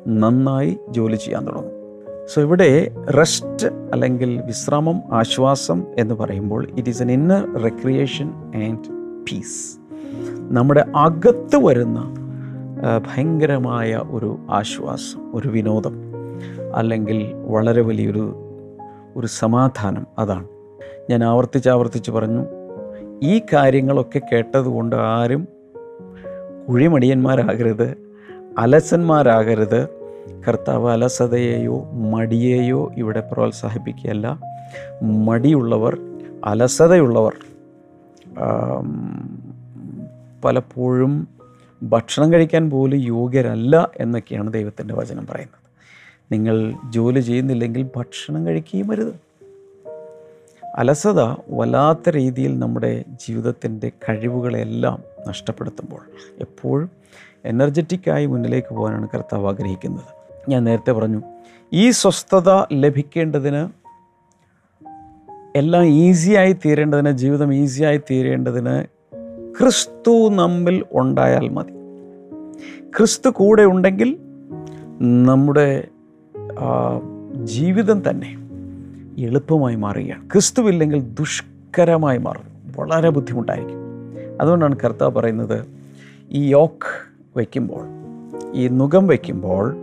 നന്നായി 0.09 0.78
ജോലി 0.88 1.16
ചെയ്യാൻ 1.16 1.46
തുടങ്ങും. 1.46 1.80
സോ 2.26 2.40
ഇവിടെ 2.40 2.94
റെസ്റ്റ് 3.18 3.66
അല്ലെങ്കിൽ 3.66 4.40
വിശ്രമം 4.40 5.02
ആശ്വാസം 5.12 5.85
എന്ന് 5.98 6.14
പറയുമ്പോൾ 6.14 6.66
it 6.76 6.88
is 6.88 7.02
an 7.02 7.12
inner 7.12 7.62
recreation 7.62 8.28
and 8.35 8.88
peace 9.24 9.80
നമ്മുടെ 10.38 10.85
അകത്ത് 10.96 11.56
വരുന്ന 11.56 12.14
ഭയങ്കരമായ 13.06 14.02
ഒരു 14.11 14.38
ആശ്വാസം 14.50 15.37
ഒരു 15.37 15.48
വിനോദം 15.48 15.96
അല്ലെങ്കിൽ 16.74 17.33
വളരെ 17.35 17.83
വലിയൊരു 17.83 18.35
ഒരു 19.16 19.26
സമാധാനം 19.26 20.06
അതാണ്. 20.18 20.48
ഞാൻ 21.11 21.24
ആവർത്തിച്ച് 21.24 21.68
ആവർത്തിച്ച് 21.68 22.11
പറഞ്ഞു 22.11 22.46
ഈ 23.22 23.40
കാര്യങ്ങളൊക്കെ 23.52 24.20
കേട്ടതുകൊണ്ട് 24.33 24.96
ആരും 24.96 25.48
കുഴിമടിയന്മാരാകരുത്. 26.70 27.96
അലസന്മാരാകരുത്. 28.59 29.88
കർത്താവ് 30.48 30.90
അലസതയെയോ 30.90 31.90
മടിയെയോ 31.92 32.92
ഇവിടെ 32.96 33.20
പ്രോത്സാഹിപ്പിക്കുകയല്ല. 33.33 34.38
മടിയുള്ളവർ 35.02 35.98
അലസതയുള്ളവർ 36.44 37.37
പലപ്പോഴും 40.44 41.28
ഭക്ഷണം 41.83 42.33
കഴിക്കാൻ 42.33 42.70
പോലും 42.70 42.96
യോഗ്യരല്ല 42.96 43.90
എന്നൊക്കെയാണ് 43.96 44.52
ദൈവത്തിന്റെ 44.52 44.94
വചനം 44.94 45.26
പറയുന്നത്. 45.26 45.61
നിങ്ങൾ 46.33 46.74
ജോലി 46.90 47.20
ചെയ്യുന്നില്ലെങ്കിൽ 47.20 47.87
ഭക്ഷണം 47.96 48.46
കഴിക്കുകയും 48.46 48.92
അരുത്. 48.92 49.12
അലസത 50.76 51.20
വല്ലാത്ത 51.48 52.09
രീതിയിൽ 52.11 52.59
നമ്മുടെ 52.59 53.04
ജീവിതത്തിന്റെ 53.28 53.92
കഴിവുകളെല്ലാം 54.09 55.10
നഷ്ടപ്പെടുത്തുമ്പോൾ 55.26 56.00
എപ്പോഴും 56.40 56.90
എനർജറ്റിക്കായി 57.44 58.26
മുന്നിലേക്ക് 58.26 58.74
പോകാനാണ് 58.74 59.09
കർത്താവ് 59.14 59.48
ആഗ്രഹിക്കുന്നത്. 59.48 60.04
ഞാൻ 60.50 60.64
നേരത്തെ 60.64 60.92
പറഞ്ഞു 60.92 61.22
ഈ 61.72 61.90
സ്വസ്ഥത 61.90 62.64
ലഭിക്കേണ്ടതിന് 62.72 63.68
എല്ലാം 65.56 65.85
ഈസിയായി 65.85 66.52
തീരേണ്ടതിന് 66.52 67.11
ജീവിതം 67.11 67.54
ഈസിയായി 67.54 68.00
തീരേണ്ടതിന് 68.11 68.85
ക്രിസ്തു 69.61 70.28
നമ്മിൽ 70.28 70.85
ഉണ്ടായാൽ 70.92 71.48
മതി. 71.48 71.72
ക്രിസ്തു 72.98 73.30
കൂടെ 73.30 73.62
ഉണ്ടെങ്കിൽ 73.62 74.18
നമ്മുടെ 75.24 75.88
ജീവിതം 77.44 78.11
തന്നെ 78.11 78.37
എളുപ്പമായി 79.18 79.76
മാറുകയാണ്. 79.76 80.30
ക്രിസ്തുവില്ലെങ്കിൽ 80.30 81.00
ദുഷ്കരമായി 81.00 82.18
മാറും. 82.18 82.44
വളരെ 82.76 83.09
ബുദ്ധിമുട്ടായിരിക്കും. 83.09 83.79
അതുകൊണ്ടാണ് 84.40 84.76
കർത്താവ് 84.85 85.12
പറയുന്നത് 85.12 85.66
ഈ 86.31 86.48
യോക്ക് 86.48 87.11
വയ്ക്കുമ്പോൾ 87.37 87.87
ഈ 88.55 88.68
നുഖം 88.68 89.07
വയ്ക്കുമ്പോൾ 89.07 89.74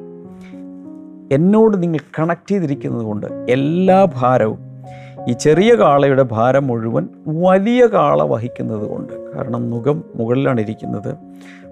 എന്നോട് 1.31 1.83
നിങ്ങൾ 1.83 1.97
കണക്ട് 2.19 2.49
ചെയ്തിരിക്കുന്നത് 2.49 3.03
കൊണ്ട് 3.03 3.25
എല്ലാ 3.49 4.07
ഭാരവും 4.15 4.67
ഈ 5.27 5.33
ചെറിയ 5.33 5.75
കാളയുടെ 5.75 6.23
ഭാരം 6.23 6.67
മുഴുവൻ 6.67 7.07
വലിയ 7.27 7.85
കാള 7.85 8.23
വഹിക്കുന്നത് 8.23 8.89
കൊണ്ട്. 8.89 9.35
കാരണം 9.35 9.69
മുഖം 9.69 10.03
മുകളിലാണ് 10.15 10.61
ഇരിക്കുന്നത്. 10.61 11.15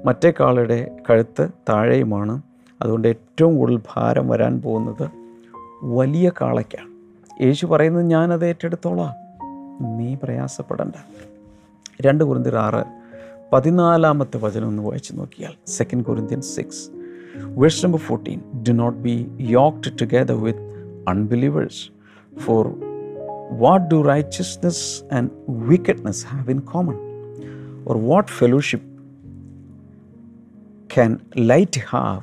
മറ്റേ 0.06 0.34
കാളയുടെ 0.40 0.98
കഴുത്ത് 1.10 1.48
താഴെയുമാണ്. 1.70 2.42
അതുകൊണ്ട് 2.82 3.08
ഏറ്റവും 3.08 3.58
കൂടുതൽ 3.58 3.80
ഭാരം 3.96 4.28
വരാൻ 4.28 4.62
പോകുന്നത് 4.62 5.10
വലിയ 5.84 6.32
കാളയ്ക്കാണ്. 6.42 6.90
യേശു 7.44 7.66
പറയുന്നത് 7.66 8.06
ഞാനത് 8.06 8.46
ഏറ്റെടുത്തോളാം. 8.46 9.14
നീ 9.98 10.16
പ്രയാസപ്പെടണ്ട. 10.24 10.94
രണ്ട് 12.02 12.24
കുരുന്തിർ 12.24 12.56
ആറ്. 12.56 12.84
പതിനാലാമത്തെ 13.54 14.38
വചനം 14.38 14.68
ഒന്ന് 14.68 14.84
വായിച്ചു 14.84 15.14
നോക്കിയാൽ 15.14 15.52
second 15.68 16.06
Corinthian 16.06 16.42
six 16.42 16.90
verse 17.38 17.86
number 17.86 18.00
fourteen 18.00 18.64
do 18.68 18.72
not 18.72 19.00
be 19.00 19.28
yoked 19.40 19.92
together 20.02 20.42
with 20.42 20.60
unbelievers 21.08 21.92
for 22.40 22.68
what 23.52 23.88
do 23.88 24.08
righteousness 24.08 25.04
and 25.14 25.30
wickedness 25.50 26.26
have 26.26 26.50
in 26.50 26.60
common 26.60 26.96
or 27.90 27.98
what 27.98 28.32
fellowship 28.32 28.86
can 30.94 31.18
light 31.38 31.82
have 31.90 32.22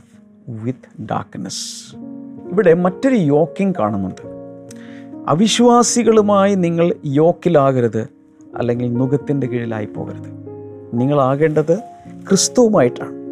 with 0.48 1.02
darkness 1.02 1.96
ഇവിടെ 2.50 2.74
മറ്റൊരു 2.74 3.14
യോക്കിംഗ് 3.14 3.74
കാണുന്നുണ്ട്. 3.78 4.22
അവിശ്വാസികളുമായി 5.28 6.54
നിങ്ങൾ 6.54 6.94
യോക്കിലാകരുത്. 7.04 8.21
അല്ലെങ്കിൽ 8.54 8.92
നുഖത്തിന്റെ 8.92 9.46
കീഴിലായി 9.46 9.86
പോകരുത്. 9.86 10.42
നിങ്ങളാകേണ്ടത് 10.94 11.78
ക്രിസ്തുവുമായിട്ടാണ്. 12.28 13.22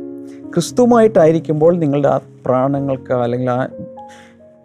ക്രിസ്തുവുമായിട്ടായിരിക്കുമ്പോൾ 0.55 1.77
നിങ്ങളുടെ 1.77 2.09
ആ 2.09 2.21
പ്രാണങ്ങൾക്ക് 2.45 3.13
അല്ലെങ്കിൽ 3.13 3.51
ആ 3.51 3.69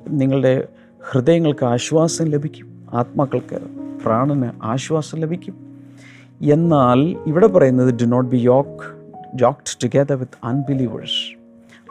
നിങ്ങളുടെ 0.07 0.67
ഹൃദയങ്ങൾക്ക് 1.11 1.65
ആശ്വാസം 1.65 2.25
ലഭിക്കും. 2.25 2.87
ആത്മാക്കൾക്ക് 2.93 3.59
പ്രാണന് 4.05 4.49
ആശ്വാസം 4.63 5.19
ലഭിക്കും. 5.19 5.65
എന്നാൽ 6.41 6.99
ഇവിടെ 7.27 7.47
പറയുന്നത് 7.47 7.93
do 7.93 8.05
not 8.05 8.29
be 8.29 8.37
yoke 8.37 8.95
yoked 9.35 9.83
together 9.83 10.15
with 10.15 10.45
unbelievers 10.45 11.37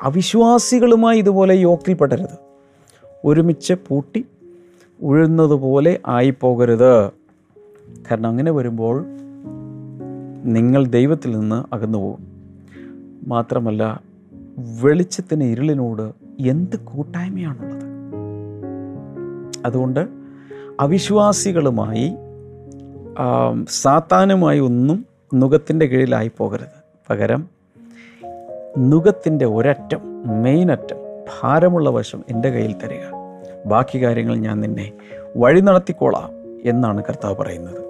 അവിശ്വാസികളുമായി 0.02 1.18
ഇതുപോലെ 1.18 1.54
യോക്കിൽ 1.54 1.94
പെടരുത്. 1.94 2.38
ഒരുമിച്ച് 3.24 3.74
പൂട്ടി 3.88 4.26
ഉഴുന്നതുപോലെ 5.02 5.98
ആയിപ്പോകരുത്. 6.06 7.23
കാരണം 8.10 8.26
അങ്ങനെ 8.26 8.50
വരുമ്പോൾ 8.50 9.04
നിങ്ങൾ 10.44 10.86
ദൈവത്തിൽ 10.86 11.40
നിന്ന് 11.40 11.74
അകന്നു 11.74 11.98
പോകും. 11.98 12.26
മാത്രമല്ല 13.26 14.02
വെളിച്ചത്തിന് 14.80 15.44
ഇരുളിനോട് 15.44 16.12
എന്ത് 16.42 16.76
കൂട്ടായ്മയാണുള്ളത്? 16.76 17.84
അതുകൊണ്ട് 19.66 20.08
അവിശ്വാസികളുമായി 20.80 22.14
സാത്താനുമായി 23.68 24.60
ഒന്നും 24.60 25.06
നുഖത്തിന്റെ 25.34 25.86
കീഴിലായി 25.86 26.30
പോകരുത്. 26.38 26.84
പകരം 27.10 27.48
നുഖത്തിന്റെ 28.78 29.46
ഒരറ്റം 29.46 30.00
മെയിൻ 30.42 30.72
അറ്റം 30.72 30.96
ഭാരമുള്ള 31.24 31.90
വശം 31.90 32.24
എന്റെ 32.28 32.50
കയ്യിൽ 32.50 32.72
തരിക. 32.72 33.04
ബാക്കി 33.66 34.04
കാര്യങ്ങൾ 34.04 34.36
ഞാൻ 34.36 34.60
നിന്നെ 34.60 34.92
വഴി 35.36 35.60
നടത്തിക്കോളാം 35.60 36.30
എന്നാണ് 36.64 37.02
കർത്താവ് 37.08 37.36
പറയുന്നത്. 37.36 37.83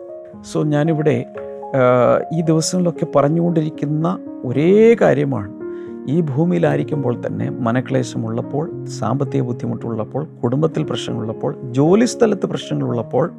സോ 0.52 0.62
ഞാനിവിടെ 0.62 1.26
ഈ 2.32 2.40
ദിവസങ്ങളിലൊക്കെ 2.40 3.06
പറഞ്ഞുകൊണ്ടിരിക്കുന്ന 3.16 4.18
ഒരേ 4.44 4.96
കാര്യമാണ്. 5.00 5.52
ഈ 6.08 6.20
ഭൂമിയിലായിരിക്കുമ്പോൾ 6.20 7.22
തന്നെ 7.26 7.50
മനക്ലേശമുള്ളപ്പോൾ 7.50 8.84
സാമ്പത്തിക 8.86 9.42
ബുദ്ധിമുട്ടുള്ളപ്പോൾ 9.42 10.24
കുടുംബത്തിൽ 10.42 10.82
പ്രശ്നങ്ങളുള്ളപ്പോൾ 10.82 11.56
ജോലി 11.72 12.04
സ്ഥലത്ത് 12.04 12.46
പ്രശ്നങ്ങളുള്ളപ്പോൾ 12.46 13.32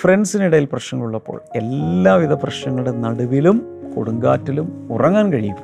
ഫ്രണ്ട്സിനിടയിൽ 0.00 0.64
പ്രശ്നങ്ങളുള്ളപ്പോൾ 0.64 1.40
എല്ലാവിധ 1.54 2.32
പ്രശ്നങ്ങളുടെ 2.32 2.92
നടുവിലും 2.98 3.62
കൊടുങ്കാറ്റിലും 3.96 4.88
ഉറങ്ങാൻ 4.90 5.32
കഴിയും. 5.32 5.56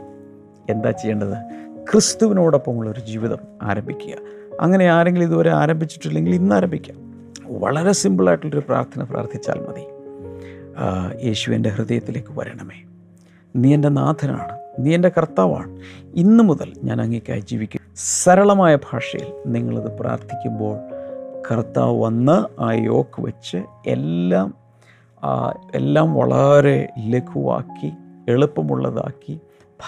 എന്താ 0.71 0.91
ചെയ്യേണ്ടത്? 0.91 1.37
ക്രിസ്തുവിനോടൊപ്പമുള്ള 1.91 2.91
ഒരു 2.91 3.01
ജീവിതം 3.01 3.39
ആരംഭിക്കുക. 3.63 4.15
അങ്ങനെ 4.61 4.87
ആരെങ്കിലും 4.87 5.27
ഇതുവരെ 5.27 5.51
ആരംഭിച്ചിട്ടില്ലെങ്കിൽ 5.51 6.35
ഇന്ന് 6.35 6.55
ആരംഭിക്കാം 6.55 6.97
വളരെ 7.61 7.93
സിമ്പിളായിട്ടുള്ളൊരു 7.93 8.65
പ്രാർത്ഥന 8.69 9.03
പ്രാർത്ഥിച്ചാൽ 9.03 9.59
മതി. 9.69 9.85
ആ, 10.79 11.13
യേശു 11.25 11.51
എന്റെ 11.51 11.69
ഹൃദയത്തിലേക്ക് 11.69 12.39
വരണമേ. 12.39 12.85
നീ 13.57 13.75
എന്റെ 13.75 13.89
നാഥനാണ്. 13.89 14.59
നീ 14.79 14.95
എന്റെ 14.95 15.09
കർത്താവാണ്. 15.09 15.81
ഇന്നു 16.15 16.45
മുതൽ 16.45 16.73
ഞാൻ 16.85 17.01
അങ്ങേക്കായി 17.01 17.41
ജീവിക്കും. 17.41 17.81
സരളമായ 17.97 18.77
ഭാഷയിൽ 18.77 19.33
നിങ്ങളിത് 19.47 19.99
പ്രാർത്ഥിക്കുമ്പോൾ 19.99 20.79
കർത്താവ് 21.51 22.01
വന്ന് 22.01 22.63
ആ 22.63 22.73
യോക്ക് 22.73 23.21
വെച്ച് 23.21 23.57
എല്ലാം 23.87 24.55
എല്ലാം 25.75 26.15
വളരെ 26.15 26.89
ലഘുവാക്കി 26.99 27.93
എളുപ്പമുള്ളതാക്കി 28.29 29.41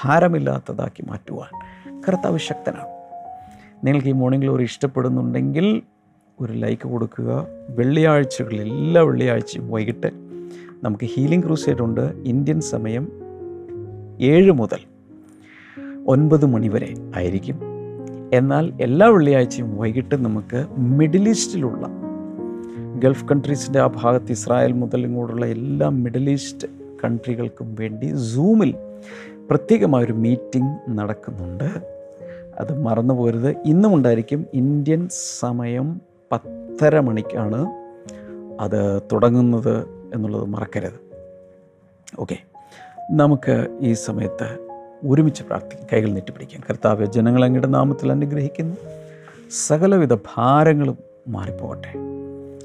ഭാരമില്ലാത്തതാക്കി 0.03 1.03
മാറ്റുവാൻ 1.09 1.59
കർത്താവ് 2.09 2.39
ശക്തനാണ്. 2.39 2.89
നിങ്ങൾക്ക് 3.87 4.09
ഈ 4.09 4.13
മോർണിംഗ് 4.13 4.45
ഗ്ലോറി 4.45 4.63
ഇഷ്ടപ്പെടുന്നുണ്ടെങ്കിൽ 4.63 5.83
ഒരു 6.41 6.53
ലൈക്ക് 6.53 6.89
കൊടുക്കുക. 6.89 7.47
വെള്ളിയാഴ്ചകളിൽ 7.69 8.63
എല്ലാ 8.63 9.03
വെള്ളിയാഴ്ചയും 9.03 9.71
വൈകിട്ട് 9.71 10.28
നമുക്ക് 10.85 11.05
ഹീലിംഗ് 11.05 11.45
ക്രൂസൈഡ് 11.45 11.83
ഉണ്ട് 11.83 12.01
ഇന്ത്യൻ 12.01 12.61
സമയം 12.61 13.09
ഏഴ് 14.21 14.53
മുതൽ 14.53 14.79
ഒൻപത് 16.07 16.47
മണി 16.47 16.69
വരെ 16.69 16.95
ആയിരിക്കും. 17.17 17.61
എന്നാൽ 18.33 18.73
എല്ലാ 18.81 19.09
വെള്ളിയാഴ്ചയും 19.09 19.79
വൈകിട്ട് 19.79 20.25
നമുക്ക് 20.25 20.67
മിഡിൽ 20.79 21.29
ഈസ്റ്റിലുള്ള 21.29 21.89
ഗൾഫ് 22.99 23.25
കൺട്രീസിന്റെ 23.25 23.81
ആ 23.81 23.87
ഭാഗത്ത് 23.87 24.33
ഇസ്രായേൽ 24.33 24.73
മുതൽ 24.73 25.01
ഇങ്ങോട്ടുള്ള 25.01 25.47
എല്ലാ 25.47 25.89
മിഡിൽ 25.89 26.31
ഈസ്റ്റ് 26.31 26.69
കൺട്രികൾക്കും 27.05 27.75
വേണ്ടി 27.75 28.17
സൂമിൽ 28.17 28.75
പ്രത്യേകമായൊരു 29.51 30.13
മീറ്റിംഗ് 30.13 30.79
നടക്കുന്നുണ്ട്. 30.89 31.99
അത് 32.59 32.83
മറന്നു 32.83 33.15
പോരുത്. 33.15 33.57
ഇന്നും 33.67 33.95
ഉണ്ടായിരിക്കും 33.95 34.47
ഇന്ത്യൻ 34.55 35.09
സമയം 35.39 36.01
പത്തര 36.33 37.01
മണിക്കാണ്. 37.01 37.67
അത് 38.61 39.03
തുടങ്ങുന്നത് 39.13 39.98
എന്നുള്ളത് 40.15 40.45
മറക്കരുത്. 40.45 41.09
ഓക്കെ. 42.19 42.37
നമുക്ക് 43.11 43.79
ഈ 43.81 43.93
സമയത്ത് 43.93 44.69
ഒരുമിച്ച് 45.07 45.43
പ്രാർത്ഥിക്കും. 45.43 45.87
കൈകൾ 45.93 46.09
നീട്ടിപ്പിടിക്കാം 46.09 46.63
കർത്താവ് 46.71 47.07
ജനങ്ങൾ 47.07 47.45
അങ്ങയുടെ 47.45 47.67
നാമത്തിൽ 47.67 48.11
അനുഗ്രഹിക്കുന്നു. 48.11 48.77
സകലവിധ 49.67 50.15
ഭാരങ്ങളും 50.15 50.99
മാറിപ്പോകട്ടെ 51.29 51.93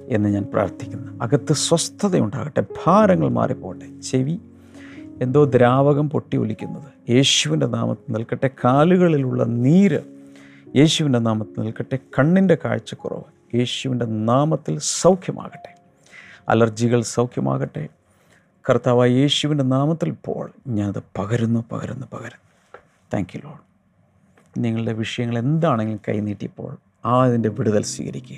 എന്ന് 0.08 0.30
ഞാൻ 0.30 0.44
പ്രാർത്ഥിക്കുന്നു. 0.54 1.24
അകത്ത് 1.24 1.54
സ്വസ്ഥതയുണ്ടാകട്ടെ. 1.54 2.62
ഭാരങ്ങൾ 2.62 3.30
മാറിപ്പോകട്ടെ. 3.30 4.02
ചെവി 4.02 4.40
എന്തോ 5.22 5.44
ദ്രാവകം 5.44 6.10
പൊട്ടി 6.10 6.38
ഒലിക്കുന്നത്. 6.38 7.12
യേശുവിന്റെ 7.12 7.66
നാമത്തിൽ 7.66 8.14
നിൽക്കട്ടെ. 8.14 8.50
കാലുകളിലുള്ള 8.66 9.44
നീര് 9.44 10.00
യേശുവിന്റെ 10.76 11.20
നാമത്തിൽ 11.20 11.62
നിൽക്കട്ടെ. 11.62 12.00
കണ്ണിന്റെ 12.20 12.58
കാഴ്ചക്കുറവ് 12.66 13.56
യേശുവിന്റെ 13.56 14.06
നാമത്തിൽ 14.06 14.80
സൗഖ്യമാകട്ടെ. 14.80 15.73
അലർജികൾ 16.50 17.02
സൗഖ്യമാകട്ടെ. 17.02 17.88
കർത്താവായ 18.70 19.10
യേശുവിന്റെ 19.10 19.64
നാമത്തിൽ 19.64 20.10
ഇപ്പോൾ 20.10 20.52
ഞാനത് 20.68 21.04
പകരുന്നു 21.18 21.66
പകരുന്നു 21.72 22.08
പകരുന്നു. 22.14 22.78
താങ്ക് 23.14 23.38
യു 23.38 23.42
ലോഡ് 23.48 23.64
നിങ്ങളുടെ 24.58 24.94
വിഷയങ്ങൾ 24.94 25.38
എന്താണെങ്കിലും 25.38 26.00
കൈനീട്ടിയപ്പോൾ 26.10 26.78
ആ 27.06 27.24
അതിന്റെ 27.24 27.50
വിടുതൽ 27.50 27.84
സ്വീകരിക്കുക. 27.84 28.38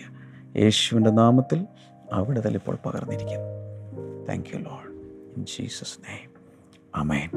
യേശുവിന്റെ 0.58 1.10
നാമത്തിൽ 1.10 1.66
ആ 2.14 2.20
വിടുതൽ 2.20 2.56
ഇപ്പോൾ 2.56 2.78
പകർന്നിരിക്കുന്നു. 2.86 4.26
Thank 4.30 4.50
you 4.54 4.60
Lord 4.60 4.94
in 5.38 5.46
Jesus 5.46 6.00
name 6.00 6.34
amen 6.96 7.30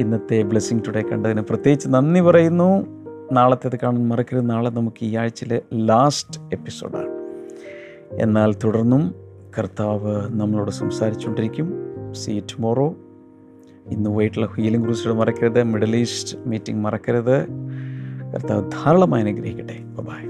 ഇന്നത്തെ 0.00 0.42
ബ്ലെസ്സിങ് 0.42 0.80
ടുഡേ 0.86 1.02
കണ്ടതിന് 1.02 1.40
പ്രത്യേകിച്ച് 1.40 1.88
നന്ദി 1.88 2.20
പറയുന്നു. 2.20 2.86
നാളത്തേത് 3.32 3.76
കാണാൻ 3.76 4.08
മറക്കരുത്. 4.08 4.50
നാളെ 4.50 4.70
നമുക്ക് 4.70 5.04
ഈ 5.04 5.16
ആഴ്ചയിലെ 5.16 5.62
ലാസ്റ്റ് 5.74 6.40
എപ്പിസോഡാണ് 6.52 7.20
എന്നാൽ 8.12 8.54
തുടർന്നും 8.54 9.29
കർത്താവ് 9.58 10.28
നമ്മളോട് 10.30 10.70
സംസാരിച്ചുകൊണ്ടിരിക്കും. 10.70 11.74
സി 12.12 12.42
ടുമോറോ 12.52 12.94
ഇന്ന് 13.86 14.10
വൈകിട്ടുള്ള 14.10 14.48
ഹീലിംഗ് 14.56 14.84
ക്രൂസിഡ് 14.84 15.12
മറക്കരുത് 15.12 15.62
മിഡിൽ 15.62 15.96
ഈസ്റ്റ് 15.96 16.38
മീറ്റിംഗ് 16.46 16.84
മറക്കരുത്. 16.84 17.46
കർത്താവ് 18.34 18.70
ധാരാളമായി 18.70 19.22
അനുഗ്രഹിക്കട്ടെ. 19.22 19.76
ബൈ 19.80 20.22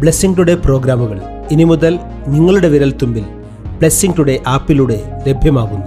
ബ്ലെസ്സിംഗ് 0.00 0.38
ടുഡേ 0.38 0.54
പ്രോഗ്രാമുകൾ 0.54 1.20
ഇനി 1.50 1.64
മുതൽ 1.64 1.98
നിങ്ങളുടെ 2.28 2.68
വിരൽത്തുമ്പിൽ 2.68 3.24
ബ്ലെസ്സിംഗ് 3.78 4.18
ടുഡേ 4.18 4.42
ആപ്പിലൂടെ 4.46 5.22
ലഭ്യമാകുന്നു. 5.26 5.86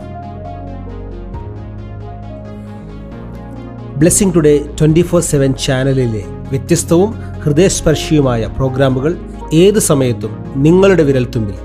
Blessing 3.97 4.35
Today 4.35 4.75
twenty 4.79 5.01
four 5.01 5.21
seven 5.21 5.53
ചാനലിലെ 5.53 6.23
വ്യത്യസ്തവും 6.49 7.32
ഹൃദയസ്പർശിയുമായ 7.43 8.47
പ്രോഗ്രാമുകൾ 8.47 9.17
ഏത് 9.53 9.79
സമയത്തും 9.79 10.38
നിങ്ങളുടെ 10.56 11.03
വിരൽത്തുമ്പിൽ 11.03 11.56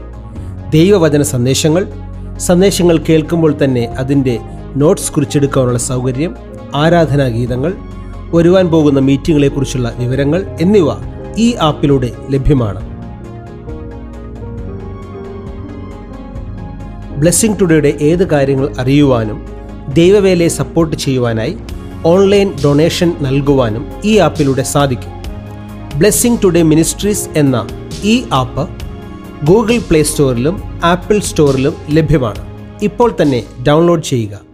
ദൈവവചന 0.70 1.22
സന്ദേശങ്ങൾ 1.22 1.86
സന്ദേശങ്ങൾ 2.38 2.96
കേൾക്കുമ്പോൾ 2.98 3.54
തന്നെ 3.64 3.84
അതിന്റെ 3.86 4.38
നോട്ട്സ് 4.76 5.12
കുറിച്ചെടുക്കാനുള്ള 5.12 5.78
സൗകര്യം 5.78 6.36
ആരാധനാ 6.74 7.28
ഗീതങ്ങൾ 7.28 7.72
വരുവാൻ 8.34 8.66
പോകുന്ന 8.68 9.00
മീറ്റിംഗുകളെക്കുറിച്ചുള്ള 9.00 9.94
വിവരങ്ങൾ 9.98 10.46
എന്നിവ 10.60 10.88
ഈ 11.38 11.54
ആപ്പിലൂടെ 11.60 12.12
ലഭ്യമാണ്. 12.30 12.80
ബ്ലെസ്സിംഗ് 17.18 17.60
ടുഡേയുടെ 17.60 17.98
ഏത് 18.00 18.28
കാര്യങ്ങൾ 18.28 18.74
അറിയുവാനും 18.78 19.38
ദൈവവേലയെ 19.94 20.48
സപ്പോർട്ട് 20.48 20.96
ചെയ്യുവാനായി 20.96 21.56
ഓൺലൈൻ 22.04 22.52
ഡൊണേഷൻ 22.64 23.12
നൽകുവാനും 23.20 23.86
ഈ 24.04 24.18
ആപ്പിലൂടെ 24.18 24.62
സാധിക്കും. 24.62 25.17
ബ്ലെസ്സിംഗ് 25.98 26.42
ടുഡേ 26.42 26.62
മിനിസ്ട്രീസ് 26.62 27.28
എന്ന 27.36 27.56
ഈ 28.04 28.24
ആപ്പ് 28.32 28.64
ഗൂഗിൾ 29.46 29.78
പ്ലേ 29.78 30.02
സ്റ്റോറിലും 30.02 30.56
ആപ്പിൾ 30.84 31.18
സ്റ്റോറിലും 31.18 31.74
ലഭ്യമാണ്. 31.90 32.42
ഇപ്പോൾ 32.82 33.16
തന്നെ 33.22 33.40
ഡൗൺലോഡ് 33.68 34.02
ചെയ്യുക. 34.02 34.47